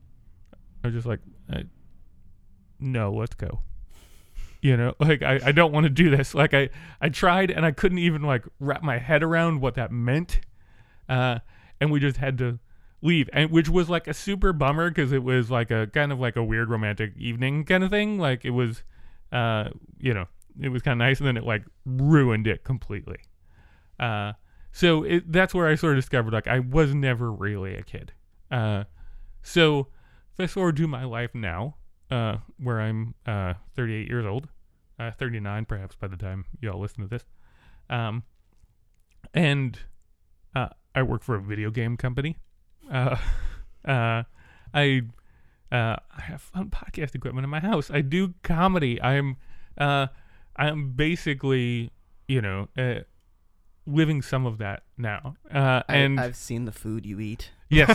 [0.82, 1.19] I was just like,
[2.80, 3.62] "No, let's go."
[4.62, 6.34] You know, like I, I don't want to do this.
[6.34, 6.70] Like I,
[7.02, 10.42] I tried and I couldn't even like wrap my head around what that meant,
[11.08, 11.40] uh,
[11.80, 12.60] and we just had to
[13.02, 16.20] leave, and which was like a super bummer because it was like a kind of
[16.20, 18.18] like a weird romantic evening kind of thing.
[18.18, 18.84] Like it was,
[19.32, 20.26] uh, you know,
[20.62, 23.20] it was kind of nice, and then it like ruined it completely.
[24.00, 24.34] Uh,
[24.72, 28.14] so it, that's where I sort of discovered like I was never really a kid.
[28.52, 28.86] Uh,
[29.42, 29.88] so
[30.39, 31.75] fast forward to my life now,
[32.10, 34.47] uh, where I'm uh, 38 years old,
[34.97, 37.25] uh, 39 perhaps by the time y'all listen to this,
[37.89, 38.23] um,
[39.34, 39.78] and
[40.56, 42.38] uh, I work for a video game company.
[42.89, 43.17] Uh,
[43.86, 44.23] uh,
[44.73, 45.02] I
[45.73, 47.91] uh, I have fun podcast equipment in my house.
[47.91, 49.02] I do comedy.
[49.02, 49.36] I'm
[49.78, 50.08] uh,
[50.56, 51.91] I'm basically
[52.28, 52.69] you know.
[52.78, 53.02] Uh,
[53.86, 55.36] living some of that now.
[55.52, 57.49] Uh, and I, have seen the food you eat.
[57.69, 57.89] Yes,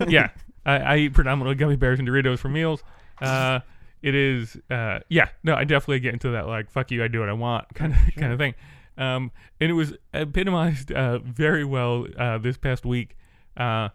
[0.08, 0.30] yeah.
[0.66, 2.82] I, I, eat predominantly gummy bears and Doritos for meals.
[3.20, 3.60] Uh,
[4.02, 5.28] it is, uh, yeah.
[5.42, 7.92] No, I definitely get into that like "fuck you, I do what I want" kind
[7.92, 8.54] of kind of thing.
[8.96, 13.16] Um, and it was epitomized uh, very well uh, this past week.
[13.56, 13.88] Uh,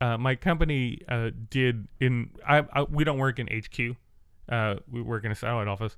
[0.00, 1.00] my company
[1.48, 3.96] did in I, I, we don't work in HQ.
[4.90, 5.96] we work in a satellite office.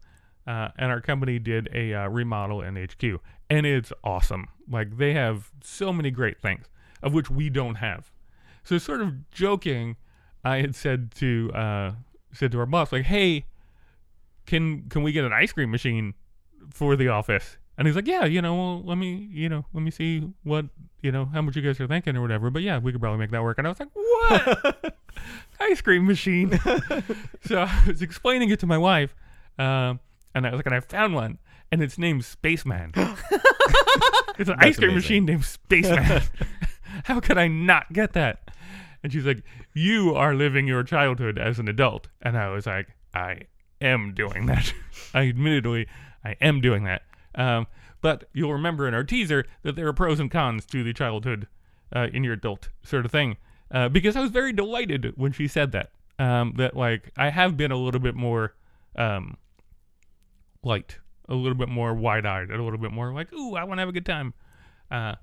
[0.49, 4.49] Uh, and our company did a uh, remodel in HQ, and it's awesome.
[4.66, 6.64] Like they have so many great things,
[7.03, 8.11] of which we don't have.
[8.68, 9.96] So, sort of joking,
[10.44, 11.92] I had said to uh,
[12.35, 13.46] said to our boss, like, "Hey,
[14.44, 16.12] can can we get an ice cream machine
[16.70, 19.83] for the office?" And he's like, "Yeah, you know, well, let me, you know, let
[19.83, 20.66] me see what,
[21.00, 23.18] you know, how much you guys are thinking or whatever." But yeah, we could probably
[23.18, 23.57] make that work.
[23.57, 24.96] And I was like, "What?
[25.61, 26.61] ice cream machine?"
[27.46, 29.14] so I was explaining it to my wife.
[29.59, 29.94] Uh,
[30.35, 31.38] and I was like, and I found one,
[31.72, 32.92] and it's named Spaceman.
[32.96, 34.94] it's an That's ice cream amazing.
[34.94, 36.20] machine named Spaceman.
[37.04, 38.42] How could I not get that?
[39.03, 39.43] And she's like,
[39.75, 42.09] You are living your childhood as an adult.
[42.23, 43.43] And I was like, I
[43.81, 44.73] am doing that.
[45.15, 45.87] I admittedly,
[46.25, 47.03] I am doing that.
[47.35, 47.67] Um,
[48.01, 51.46] but you'll remember in our teaser that there are pros and cons to the childhood
[51.94, 53.37] uh, in your adult sort of thing.
[53.71, 55.90] Uh, because I was very delighted when she said that.
[56.19, 58.55] Um, that like I have been a little bit more
[58.96, 59.37] um,
[60.65, 63.79] light, a little bit more wide eyed, a little bit more like, ooh, I want
[63.79, 64.35] to have a good time.
[64.90, 65.15] Uh,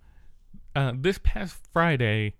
[0.76, 2.36] uh, this past Friday,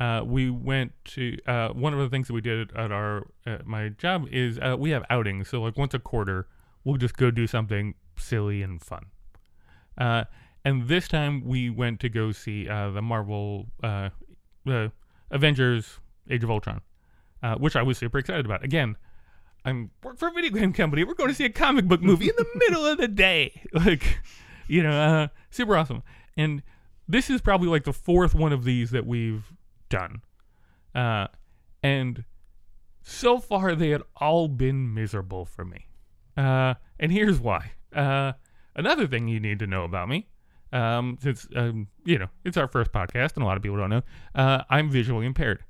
[0.00, 3.66] uh, we went to uh, one of the things that we did at our at
[3.66, 5.48] my job is uh, we have outings.
[5.48, 6.48] So like once a quarter,
[6.84, 9.06] we'll just go do something silly and fun.
[9.98, 10.24] Uh,
[10.64, 14.92] and this time we went to go see the Marvel the
[15.30, 16.80] Avengers Age of Ultron,
[17.58, 18.64] which I was super excited about.
[18.64, 18.96] Again,
[19.64, 21.04] I'm work for a video game company.
[21.04, 23.62] We're going to see a comic book movie in the middle of the day.
[23.72, 24.18] Like,
[24.66, 26.02] you know, uh, super awesome.
[26.36, 26.62] And
[27.08, 29.52] this is probably like the fourth one of these that we've
[29.90, 30.22] done.
[30.94, 31.26] Uh,
[31.82, 32.24] and
[33.02, 35.86] so far they had all been miserable for me.
[36.36, 37.72] Uh, and here's why.
[37.94, 38.32] Uh,
[38.74, 40.28] another thing you need to know about me,
[40.72, 43.90] um, since um, you know it's our first podcast and a lot of people don't
[43.90, 44.02] know,
[44.34, 45.64] uh, I'm visually impaired.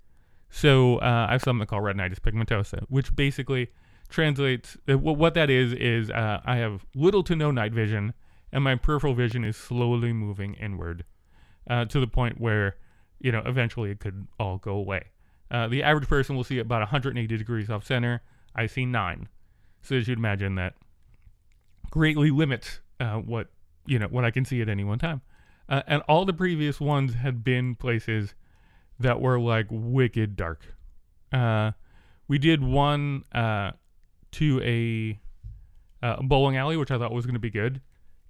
[0.51, 3.71] So uh, I have something called retinitis pigmentosa, which basically
[4.09, 4.77] translates.
[4.89, 8.13] Uh, what that is is uh, I have little to no night vision,
[8.53, 11.05] and my peripheral vision is slowly moving inward
[11.69, 12.77] uh, to the point where
[13.21, 15.05] you know eventually it could all go away.
[15.51, 18.23] Uh, the average person will see about 180 degrees off center.
[18.55, 19.29] I see nine,
[19.83, 20.75] so as you'd imagine that
[21.91, 23.49] greatly limits uh, what
[23.87, 25.23] you know what I can see at any one time.
[25.69, 28.35] Uh, and all the previous ones had been places
[28.99, 30.75] that were like wicked dark.
[31.33, 31.73] Uh,
[32.27, 33.73] we did one uh,
[34.33, 35.19] to a,
[36.05, 37.81] uh, bowling alley, which I thought was going to be good,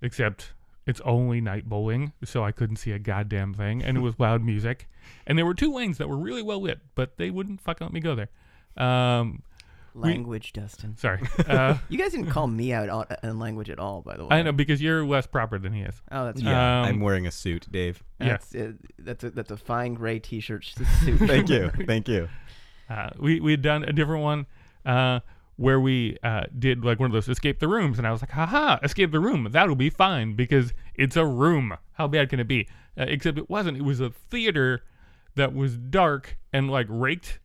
[0.03, 0.53] except
[0.87, 4.43] it's only night bowling, so I couldn't see a goddamn thing, and it was loud
[4.43, 4.89] music.
[5.27, 7.93] And there were two lanes that were really well lit, but they wouldn't fucking let
[7.93, 8.29] me go there.
[8.77, 9.43] Um,
[9.93, 10.97] Language, Dustin.
[10.97, 11.21] sorry.
[11.49, 14.37] Uh, You guys didn't call me out on, in language at all, by the way.
[14.37, 16.01] I know because you're less proper than he is.
[16.13, 18.03] Oh, that's Yeah, Um, I'm wearing a suit, Dave.
[18.21, 18.29] yeah.
[18.29, 20.87] That's, uh, that's a that's a fine gray T-shirt suit.
[21.19, 22.29] Thank you, thank you.
[22.89, 24.47] Uh, we we had done a different one
[24.87, 25.21] uh,
[25.61, 28.31] where we uh, did like one of those escape the rooms, and I was like,
[28.31, 29.47] haha, escape the room.
[29.51, 31.77] That'll be fine because it's a room.
[31.93, 32.67] How bad can it be?
[32.99, 33.77] Uh, except it wasn't.
[33.77, 34.83] It was a theater
[35.35, 37.41] that was dark and like raked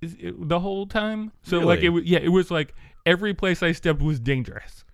[0.00, 1.32] the whole time.
[1.42, 2.74] So like it was yeah, it was like
[3.04, 4.86] every place I stepped was dangerous.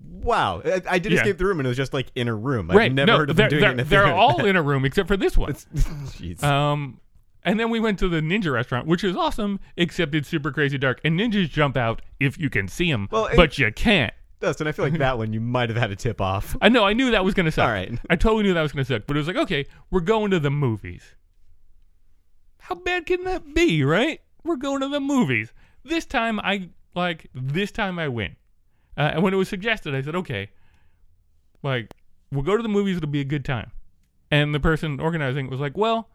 [0.00, 1.18] Wow, I, I did Yeah.
[1.18, 2.70] escape the room, and it was just like in a room.
[2.70, 2.92] I've right?
[2.92, 5.08] never no, heard of them doing it in a they're all in a room except
[5.08, 5.54] for this one.
[5.74, 6.44] Jeez.
[6.44, 7.00] Um,
[7.44, 10.78] and then we went to the ninja restaurant, which is awesome, except it's super crazy
[10.78, 11.00] dark.
[11.04, 14.12] And ninjas jump out if you can see them, Well, but you can't.
[14.40, 16.56] Dustin, I feel like that one you might have had a tip off.
[16.60, 17.66] I know, I knew that was gonna suck.
[17.66, 17.98] All right.
[18.10, 19.02] I totally knew that was gonna suck.
[19.06, 21.14] But it was like, okay, we're going to the movies.
[22.58, 24.20] How bad can that be, right?
[24.42, 25.52] We're going to the movies.
[25.84, 27.28] This time, I like.
[27.34, 28.36] This time, I win.
[28.96, 30.50] Uh, and when it was suggested, I said, okay,
[31.62, 31.90] like
[32.30, 32.96] we'll go to the movies.
[32.96, 33.70] It'll be a good time.
[34.30, 36.08] And the person organizing was like, well,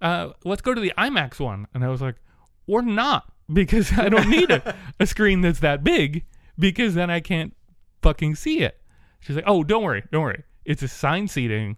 [0.00, 1.66] uh, let's go to the IMAX one.
[1.74, 2.16] And I was like,
[2.66, 6.24] or not, because I don't need a, a screen that's that big,
[6.58, 7.54] because then I can't
[8.02, 8.80] fucking see it.
[9.20, 10.44] She's like, oh, don't worry, don't worry.
[10.64, 11.76] It's assigned seating.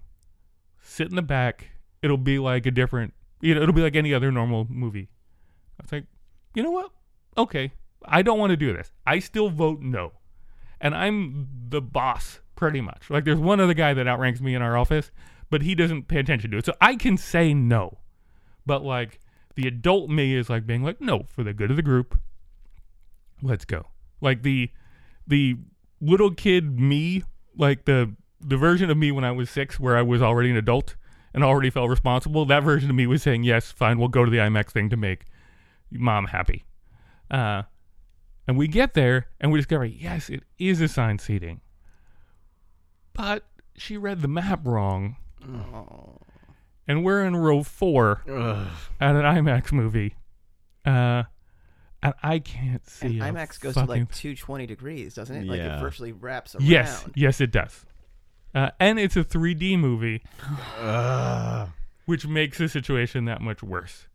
[0.83, 1.69] Sit in the back.
[2.03, 5.09] It'll be like a different, you know, it'll be like any other normal movie.
[5.79, 6.05] I was like,
[6.55, 6.91] you know what?
[7.39, 7.73] Okay,
[8.05, 8.91] I don't want to do this.
[9.07, 10.13] I still vote no.
[10.81, 13.11] And I'm the boss, pretty much.
[13.11, 15.11] Like, there's one other guy that outranks me in our office,
[15.51, 16.67] but he doesn't pay attention to it.
[16.67, 17.99] So I can say no.
[18.67, 19.21] But, like,
[19.55, 22.19] the adult me is like being like, no, for the good of the group,
[23.43, 23.87] let's go.
[24.21, 24.71] Like, the,
[25.27, 25.57] the
[26.01, 27.25] little kid me,
[27.57, 30.57] like the, the version of me when I was six, where I was already an
[30.57, 30.97] adult
[31.33, 34.31] and already felt responsible, that version of me was saying, yes, fine, we'll go to
[34.31, 35.27] the IMAX thing to make
[35.91, 36.65] mom happy.
[37.31, 37.63] Uh,
[38.47, 41.61] and we get there and we discover, yes, it is assigned seating.
[43.13, 43.45] But
[43.77, 45.17] she read the map wrong.
[45.47, 46.19] Oh.
[46.91, 48.67] And we're in row four Ugh.
[49.01, 50.17] at an IMAX movie.
[50.85, 51.23] Uh,
[52.03, 53.21] and I can't see.
[53.21, 55.47] And IMAX goes to like 220 degrees, doesn't it?
[55.47, 55.77] Like Yeah.
[55.77, 56.67] it virtually wraps around.
[56.67, 57.87] Yes, yes, it does.
[58.55, 60.23] Uh, and it's a 3D movie,
[62.07, 64.09] which makes the situation that much worse.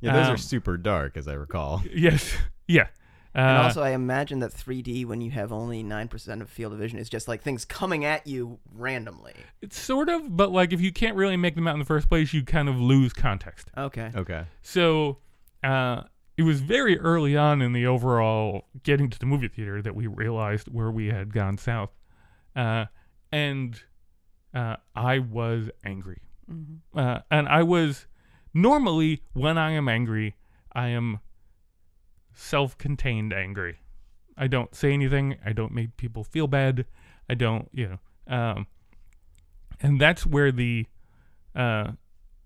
[0.00, 1.82] Yeah, those Um, are super dark, as I recall.
[1.94, 2.88] Yes, yeah.
[3.34, 6.78] Uh, And also, I imagine that 3D, when you have only 9% of field of
[6.78, 9.34] vision, is just like things coming at you randomly.
[9.62, 12.08] it's sort of, but like if you can't really make them out in the first
[12.08, 13.70] place, you kind of lose context.
[13.76, 14.10] Okay.
[14.14, 14.44] Okay.
[14.62, 15.18] So
[15.62, 16.02] uh,
[16.36, 20.06] it was very early on in the overall getting to the movie theater that we
[20.06, 21.90] realized where we had gone south.
[22.56, 22.86] Uh,
[23.30, 23.82] and
[24.54, 26.22] uh, I was angry.
[26.50, 26.98] Mm-hmm.
[26.98, 28.06] Uh, and I was
[28.54, 30.34] normally, when I am angry,
[30.72, 31.18] I am
[32.38, 33.80] self contained angry.
[34.36, 35.36] I don't say anything.
[35.44, 36.86] I don't make people feel bad.
[37.28, 38.34] I don't, you know.
[38.34, 38.66] Um,
[39.80, 40.86] and that's where the
[41.54, 41.92] uh,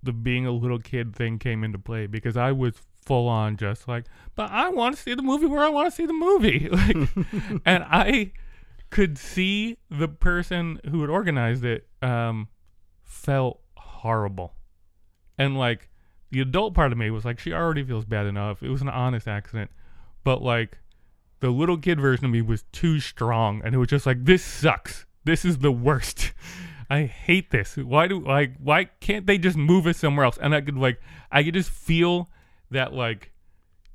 [0.03, 2.75] the being a little kid thing came into play because I was
[3.05, 5.95] full on just like, but I want to see the movie where I want to
[5.95, 6.69] see the movie.
[6.73, 6.97] Like,
[7.67, 8.33] and I
[8.91, 12.49] could see the person who had organized it um,
[13.03, 14.55] felt horrible.
[15.39, 15.91] And like
[16.31, 18.63] the adult part of me was like, she already feels bad enough.
[18.63, 19.71] It was an honest accident.
[20.25, 20.79] But like
[21.41, 24.45] the little kid version of me was too strong and it was just like, this
[24.45, 25.07] sucks.
[25.25, 26.33] This is the worst.
[26.91, 27.77] I hate this.
[27.77, 30.39] Why do like why can't they just move us somewhere else?
[30.39, 31.01] And I could like
[31.31, 32.29] I could just feel
[32.71, 33.33] that like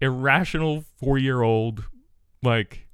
[0.02, 1.84] irrational four year old
[2.42, 2.88] like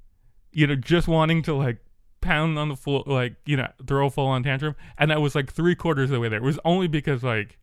[0.52, 1.78] you know, just wanting to like
[2.20, 5.34] pound on the floor like you know throw a full on tantrum, and I was
[5.34, 6.38] like three quarters of the way there.
[6.38, 7.58] It was only because like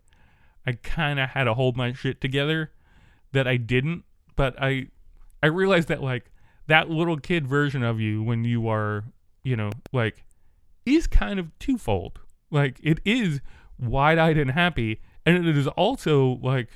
[0.65, 2.71] I kind of had to hold my shit together
[3.31, 4.03] that I didn't.
[4.35, 4.87] But I
[5.43, 6.31] I realized that like
[6.67, 9.03] that little kid version of you when you are
[9.43, 10.23] you know like
[10.85, 12.19] is kind of twofold.
[12.49, 13.41] Like it is
[13.79, 16.69] wide eyed and happy, and it is also like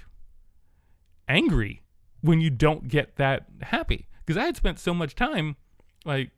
[1.27, 1.81] angry
[2.21, 4.07] when you don't get that happy.
[4.25, 5.55] Because I had spent so much time
[6.05, 6.31] like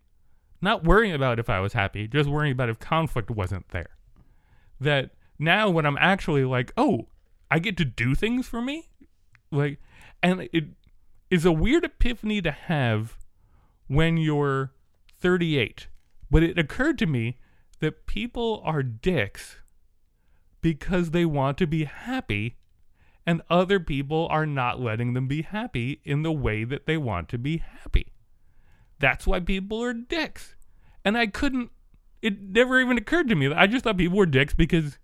[0.61, 3.89] not worrying about if I was happy, just worrying about if conflict wasn't there.
[4.79, 7.07] That now when I'm actually like, oh,
[7.49, 8.89] I get to do things for me,
[9.51, 9.79] like,
[10.21, 10.65] and it
[11.29, 13.17] is a weird epiphany to have
[13.87, 14.71] when you're
[15.19, 15.87] 38.
[16.29, 17.37] But it occurred to me
[17.79, 19.57] that people are dicks
[20.61, 22.57] because they want to be happy
[23.25, 27.27] and other people are not letting them be happy in the way that they want
[27.29, 28.13] to be happy.
[28.99, 30.55] That's why people are dicks.
[31.03, 31.71] And I couldn't,
[32.21, 33.53] it never even occurred to me.
[33.53, 34.97] I just thought people were dicks because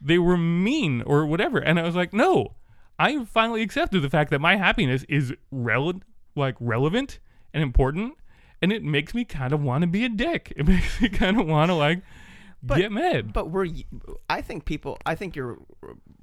[0.00, 1.58] they were mean or whatever.
[1.58, 2.56] And I was like, no,
[2.98, 6.02] I finally accepted the fact that my happiness is rele-
[6.36, 7.18] like relevant
[7.52, 8.14] and important.
[8.62, 10.52] And it makes me kind of want to be a dick.
[10.56, 12.02] It makes me kind of want to like
[12.62, 13.32] But- get mad.
[13.32, 13.68] But we're,
[14.30, 15.58] I think people, I think you're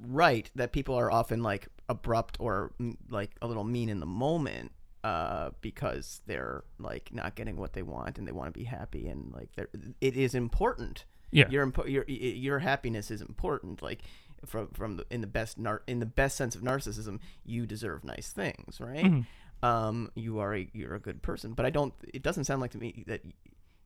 [0.00, 4.06] right that people are often like abrupt or mm, like a little mean in the
[4.06, 4.72] moment
[5.04, 9.08] uh, because they're like not getting what they want and they want to be happy
[9.08, 9.68] and like they're,
[10.00, 11.04] it is important.
[11.30, 11.48] Yeah.
[11.48, 13.80] Your impo- your your happiness is important.
[13.82, 14.02] Like
[14.46, 18.04] from from the, in the best nar- in the best sense of narcissism, you deserve
[18.04, 19.04] nice things, right?
[19.04, 19.64] Mm-hmm.
[19.66, 21.94] Um, you are a you're a good person, but I don't.
[22.12, 23.22] It doesn't sound like to me that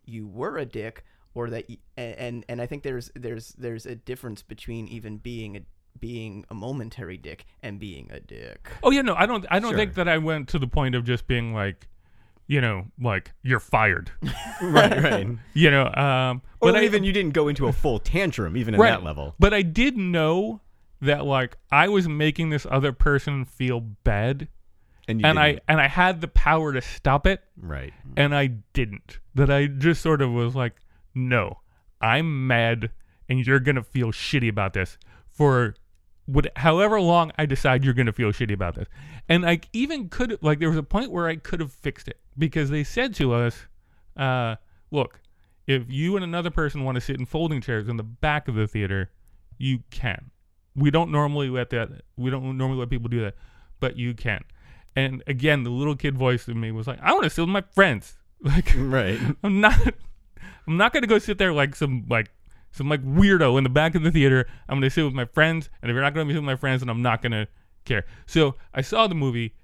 [0.04, 1.04] you were a dick
[1.34, 5.18] or that y- a- and and I think there's there's there's a difference between even
[5.18, 5.60] being a
[5.98, 8.70] being a momentary dick and being a dick.
[8.82, 9.44] Oh yeah, no, I don't.
[9.50, 9.78] I don't Sure.
[9.78, 11.88] think that I went to the point of just being like,
[12.46, 14.10] you know, like you're fired.
[14.62, 15.26] right, right.
[15.54, 18.74] you know, um, Or but I, even you didn't go into a full tantrum, even
[18.74, 19.34] at right, that level.
[19.38, 20.60] But I did know
[21.00, 24.48] that like I was making this other person feel bad,
[25.08, 25.62] And you and I didn't.
[25.68, 27.92] and I had the power to stop it, right.
[28.16, 29.18] and I didn't.
[29.34, 30.74] That I just sort of was like,
[31.14, 31.58] no,
[32.00, 32.90] I'm mad,
[33.28, 34.96] and you're gonna feel shitty about this
[35.30, 35.74] for
[36.26, 38.88] what, however long I decide you're gonna feel shitty about this.
[39.28, 42.20] And I even could like there was a point where I could have fixed it
[42.36, 43.66] because they said to us,
[44.16, 44.56] uh,
[44.90, 45.20] look,
[45.66, 48.54] if you and another person want to sit in folding chairs in the back of
[48.54, 49.10] the theater,
[49.58, 50.30] you can.
[50.74, 52.02] We don't normally let that.
[52.16, 53.34] We don't normally let people do that,
[53.80, 54.44] but you can.
[54.94, 57.50] And again, the little kid voice in me was like, I want to sit with
[57.50, 58.18] my friends.
[58.42, 59.18] Like Right.
[59.42, 59.94] I'm not
[60.68, 62.30] I'm not gonna go sit there like some like
[62.76, 64.46] some like weirdo in the back of the theater.
[64.68, 66.82] I'm gonna sit with my friends, and if you're not gonna be with my friends,
[66.82, 67.48] then I'm not gonna
[67.84, 68.04] care.
[68.26, 69.54] So I saw the movie,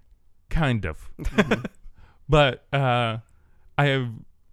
[0.48, 1.10] kind of,
[2.28, 3.18] but uh,
[3.76, 4.08] I have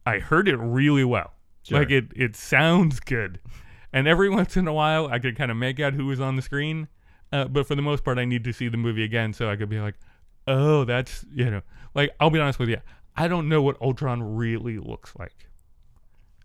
[0.05, 1.32] I heard it really well.
[1.64, 1.80] Sure.
[1.80, 3.39] Like it it sounds good,
[3.93, 6.36] and every once in a while I could kind of make out who was on
[6.36, 6.89] the screen.
[7.32, 9.55] Uh, but for the most part, I need to see the movie again so I
[9.55, 9.93] could be like,
[10.47, 11.62] oh, that's you know,
[11.95, 12.82] like I'll be honest with you,
[13.16, 15.49] I don't know what Ultron really looks like.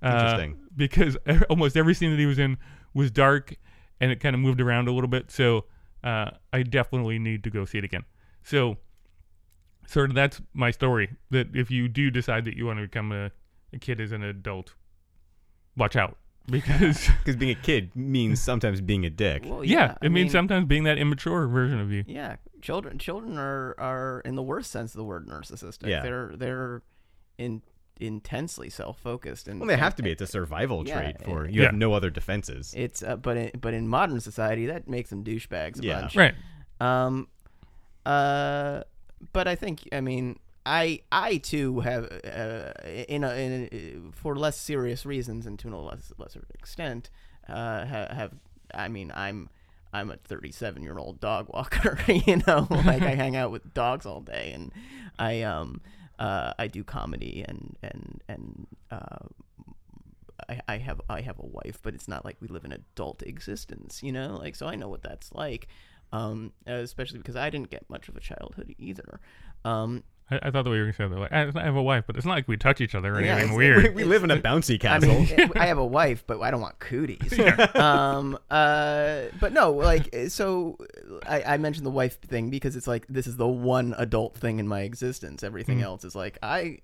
[0.05, 0.57] Uh, Interesting.
[0.76, 2.59] because e- almost every scene that he was in
[2.92, 3.57] was dark,
[4.00, 5.30] and it kind of moved around a little bit.
[5.30, 5.64] So
[6.02, 8.05] uh, I definitely need to go see it again.
[8.42, 8.76] So,
[9.86, 11.11] sort of that's my story.
[11.30, 13.30] That if you do decide that you want to become a,
[13.72, 14.74] a kid as an adult,
[15.76, 16.18] watch out
[16.50, 19.44] because Because being a kid means sometimes being a dick.
[19.46, 22.05] Well, yeah, I it means mean, sometimes being that immature version of you.
[22.07, 25.86] Yeah, children children are are in the worst sense of the word narcissistic.
[25.88, 26.02] Yeah.
[26.02, 26.82] They're they're
[27.38, 27.62] in
[28.01, 30.11] intensely self focused and Well, they have to be.
[30.11, 32.74] It's a survival Yeah, trait for it- you have no other defenses.
[32.76, 36.01] It's uh, but in, but in modern society that makes them douchebags a Yeah.
[36.01, 36.16] bunch.
[36.16, 36.34] Right.
[36.80, 37.28] Um,
[38.05, 38.82] uh,
[39.32, 42.72] but I think I mean I I too have uh,
[43.09, 47.11] in a, in a, for less serious reasons and to a less lesser extent
[47.49, 48.32] uh, ha, have
[48.74, 49.49] I mean I'm
[49.92, 54.05] I'm a 37 year old dog walker you know like I hang out with dogs
[54.05, 54.72] all day and
[55.18, 55.80] I um
[56.24, 59.26] uh, I do comedy and and and uh,
[60.48, 63.22] I, I have I have a wife, but it's not like we live an adult
[63.22, 64.38] existence, you know.
[64.40, 65.68] Like so, I know what that's like,
[66.12, 69.20] um, especially because I didn't get much of a childhood either.
[69.66, 71.18] Um, I, I thought the way you were going to say that.
[71.20, 73.20] Like, I, I have a wife, but it's not like we touch each other or
[73.20, 73.94] Yeah, anything it's- We, weird.
[73.94, 75.08] we live in a bouncy I castle.
[75.20, 77.38] mean, I have a wife, but I don't want cooties.
[77.74, 80.78] um, uh, but no, like so,
[81.28, 84.58] I, I mentioned the wife thing because it's like this is the one adult thing
[84.58, 85.42] in my existence.
[85.42, 86.78] Everything else is like I.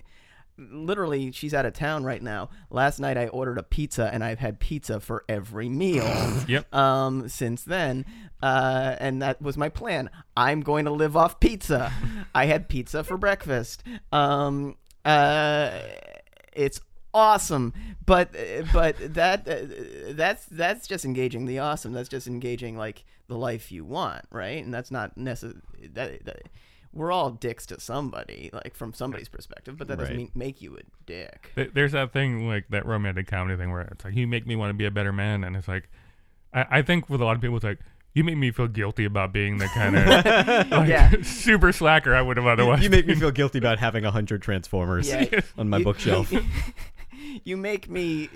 [0.58, 2.50] Literally, she's out of town right now.
[2.70, 6.06] Last night I ordered a pizza, and I've had pizza for every meal.
[6.48, 6.74] Yep.
[6.74, 8.04] Um, since then,
[8.42, 10.10] uh, and that was my plan.
[10.36, 11.92] I'm going to live off pizza.
[12.34, 13.84] I had pizza for breakfast.
[14.10, 15.80] Um, uh,
[16.52, 16.80] it's
[17.14, 17.72] awesome.
[18.04, 21.92] But uh, but that uh, that's that's just engaging the awesome.
[21.92, 24.62] That's just engaging like the life you want, right?
[24.64, 25.62] And that's not necessary.
[25.94, 26.42] That, that
[26.92, 30.18] we're all dicks to somebody, like from somebody's perspective, but that doesn't Right.
[30.22, 31.52] mean make you a dick.
[31.54, 34.56] Th- There's that thing like that romantic comedy thing where it's like you make me
[34.56, 35.88] want to be a better man, and it's like
[36.52, 37.78] I, I think with a lot of people it's like
[38.12, 40.04] you make me feel guilty about being the kind of
[40.72, 41.12] like, Yeah.
[41.22, 42.82] super slacker I would have otherwise.
[42.82, 45.26] you make me feel guilty about having a hundred Transformers Yeah,
[45.56, 46.32] on my you- bookshelf.
[47.44, 48.28] You, make me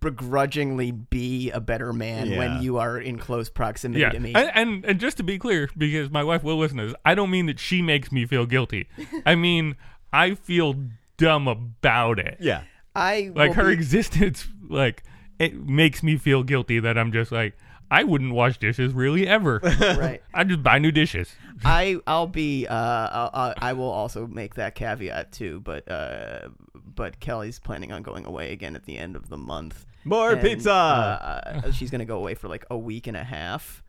[0.00, 2.38] begrudgingly be a better man Yeah.
[2.38, 4.32] when you are in close proximity yeah, to me.
[4.34, 7.14] and, and and just to be clear, because my wife will listen to this, I
[7.14, 8.88] don't mean that she makes me feel guilty.
[9.26, 9.76] I mean
[10.12, 10.74] I feel
[11.16, 12.38] dumb about it.
[12.40, 12.62] yeah.
[12.94, 15.02] I like her be- existence like
[15.38, 17.56] it makes me feel guilty that i'm just like
[17.90, 20.22] i wouldn't wash dishes really ever right.
[20.34, 21.34] i just buy new dishes
[21.64, 27.58] I I'll be uh I'll, I'll, also make that caveat too, but uh but Kelly's
[27.58, 29.86] planning on going away again at the end of the month.
[30.04, 30.72] More And, pizza.
[30.72, 33.82] Uh, she's gonna go away for like a week and a half.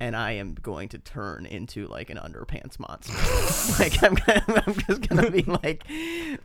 [0.00, 3.12] And I am going to turn into like an underpants monster.
[3.82, 5.84] like I'm, gonna, I'm just gonna be like,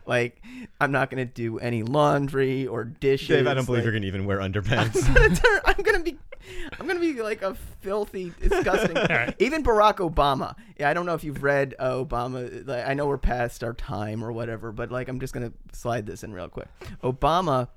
[0.06, 0.42] like
[0.80, 3.28] I'm not gonna do any laundry or dishes.
[3.28, 5.06] Dave, I don't believe like- you're gonna even wear underpants.
[5.06, 6.18] I'm gonna turn- I'm gonna be,
[6.80, 8.96] I'm gonna be like a filthy, disgusting.
[8.96, 9.34] right.
[9.38, 10.56] Even Barack Obama.
[10.78, 12.66] Yeah, I don't know if you've read uh, Obama.
[12.66, 16.06] Like, I know we're past our time or whatever, but like I'm just gonna slide
[16.06, 16.66] this in real quick.
[17.04, 17.68] Obama,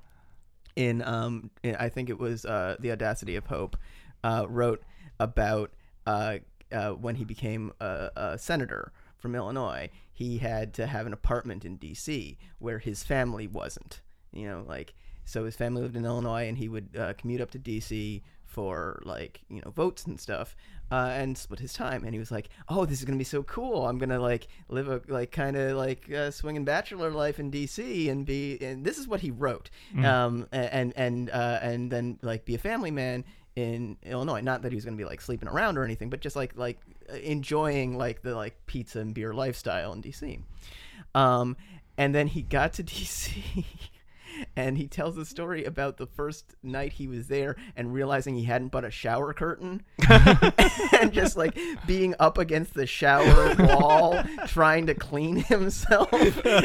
[0.74, 3.76] in um, in, I think it was uh, the Audacity of Hope,
[4.24, 4.82] uh, wrote
[5.18, 5.72] about
[6.06, 6.38] uh,
[6.72, 9.90] uh, when he became a, a senator from Illinois.
[10.12, 12.38] He had to have an apartment in D.C.
[12.58, 14.00] where his family wasn't.
[14.32, 14.94] You know, like
[15.24, 18.22] so his family lived in Illinois, and he would uh, commute up to D.C.
[18.44, 20.56] for like you know votes and stuff,
[20.90, 22.04] uh, and split his time.
[22.04, 23.86] And he was like, "Oh, this is gonna be so cool!
[23.86, 28.08] I'm gonna like live a like kind of like uh, swinging bachelor life in D.C.
[28.08, 29.70] and be." And this is what he wrote,
[30.04, 33.24] um, and and uh, and then like be a family man
[33.58, 34.40] in Illinois.
[34.40, 36.80] Not that he was gonna be like sleeping around or anything, but just like like
[37.22, 40.38] enjoying like the like pizza and beer lifestyle in D.C.
[41.14, 41.56] Um,
[41.96, 43.64] and then he got to DC
[44.54, 48.44] and he tells a story about the first night he was there and realizing he
[48.44, 49.82] hadn't bought a shower curtain
[51.00, 56.08] and just like being up against the shower wall trying to clean himself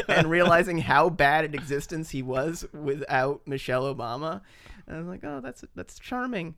[0.08, 4.40] and realizing how bad an existence he was without Michelle Obama.
[4.86, 6.54] And I was like, oh, that's that's charming.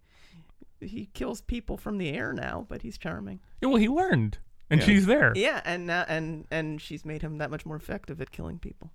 [0.81, 3.41] He kills people from the air now, but he's charming.
[3.63, 4.39] Yeah, well he learned
[4.71, 4.87] and Yeah.
[4.87, 8.31] she's there Yeah, and now and and she's made him that much more effective at
[8.31, 8.91] killing people.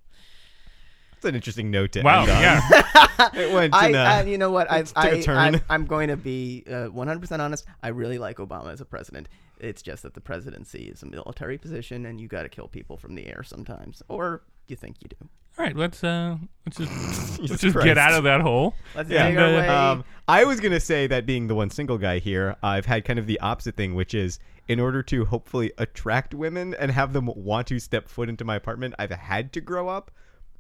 [1.14, 2.42] That's an interesting note to wow end on.
[2.42, 4.72] yeah It went I, in a- I, you know what?
[4.72, 5.56] I, it took a I, turn.
[5.56, 7.66] I, I'm going to be uh, 100% honest.
[7.84, 9.30] I really like Obama as a president.
[9.60, 12.98] It's just that the presidency is a military position, and you got to kill people
[12.98, 15.30] from the air sometimes, or you think you do.
[15.58, 16.92] All right let's uh let's just
[17.42, 17.86] let's just Christ.
[17.86, 19.28] get out of that hole Let's Yeah.
[19.30, 19.68] take our way.
[19.68, 23.20] Um, I was gonna say that being the one single guy here, I've had kind
[23.20, 27.30] of the opposite thing, which is in order to hopefully attract women and have them
[27.36, 30.12] want to step foot into my apartment, I've had to grow up,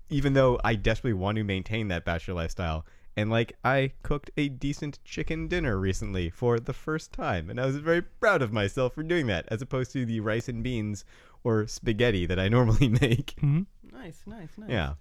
[0.10, 2.86] even though I desperately want to maintain that bachelor lifestyle.
[3.22, 7.66] And like, I cooked a decent chicken dinner recently for the first time, and I
[7.68, 11.06] was very proud of myself for doing that, as opposed to the rice and beans
[11.44, 13.36] or spaghetti that I normally make.
[13.42, 14.70] nice, nice, nice.
[14.70, 14.94] Yeah.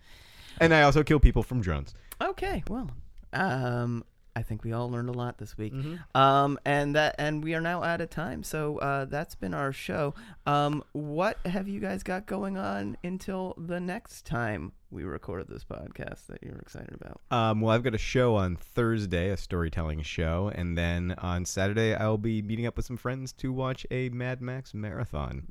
[0.60, 1.94] And I also kill people from drones.
[2.20, 2.90] Okay, well,
[3.32, 4.04] um,
[4.36, 5.72] I think we all learned a lot this week.
[5.74, 5.96] Mm-hmm.
[6.20, 8.42] Um, and that, and we are now out of time.
[8.42, 10.14] So uh, that's been our show.
[10.46, 15.64] Um, what have you guys got going on until the next time we recorded this
[15.64, 17.20] podcast that you're excited about?
[17.30, 21.94] Um, well, I've got a show on Thursday, a storytelling show, and then on Saturday
[21.94, 25.48] I'll be meeting up with some friends to watch a Mad Max marathon.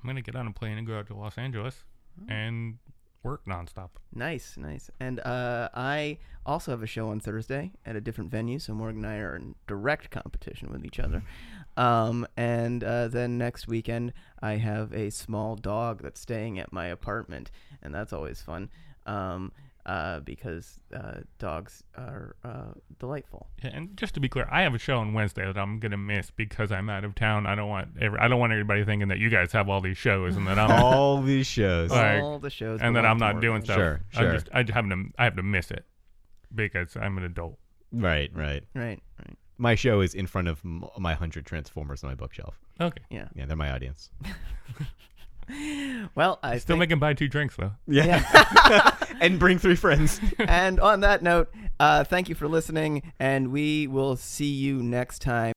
[0.00, 1.84] i'm gonna get on a plane and go out to los angeles
[2.20, 2.24] Oh.
[2.32, 2.78] and
[3.28, 4.90] work nonstop Nice, nice.
[5.00, 9.04] And uh, I also have a show on Thursday at a different venue, so Morgan
[9.04, 11.22] and I are in direct competition with each other.
[11.76, 14.12] Um, and uh, then next weekend,
[14.42, 17.50] I have a small dog that's staying at my apartment,
[17.82, 18.70] and that's always fun
[19.08, 19.52] um,
[19.88, 23.48] uh, because uh, dogs are uh, delightful.
[23.64, 25.96] Yeah, and just to be clear, I have a show on Wednesday that I'm gonna
[25.96, 27.46] miss because I'm out of town.
[27.46, 29.96] I don't want every, I don't want everybody thinking that you guys have all these
[29.96, 31.90] shows and that I'm All these shows.
[31.90, 33.76] Like, All the shows, and that I'm not doing stuff.
[33.76, 34.32] Sure, I'm sure.
[34.34, 35.86] just I just have to I have to miss it
[36.54, 37.58] because I'm an adult.
[37.90, 38.64] Right, right.
[38.74, 39.38] Right, right.
[39.56, 42.60] My show is in front of my 100 Transformers on my bookshelf.
[42.78, 43.28] Okay, Yeah.
[43.34, 44.10] Yeah, they're my audience.
[46.14, 47.72] Well, I still think- him buy two drinks though.
[47.86, 48.96] Yeah.
[49.20, 50.20] and bring three friends.
[50.38, 55.20] and on that note, uh, thank you for listening, and we will see you next
[55.20, 55.52] time.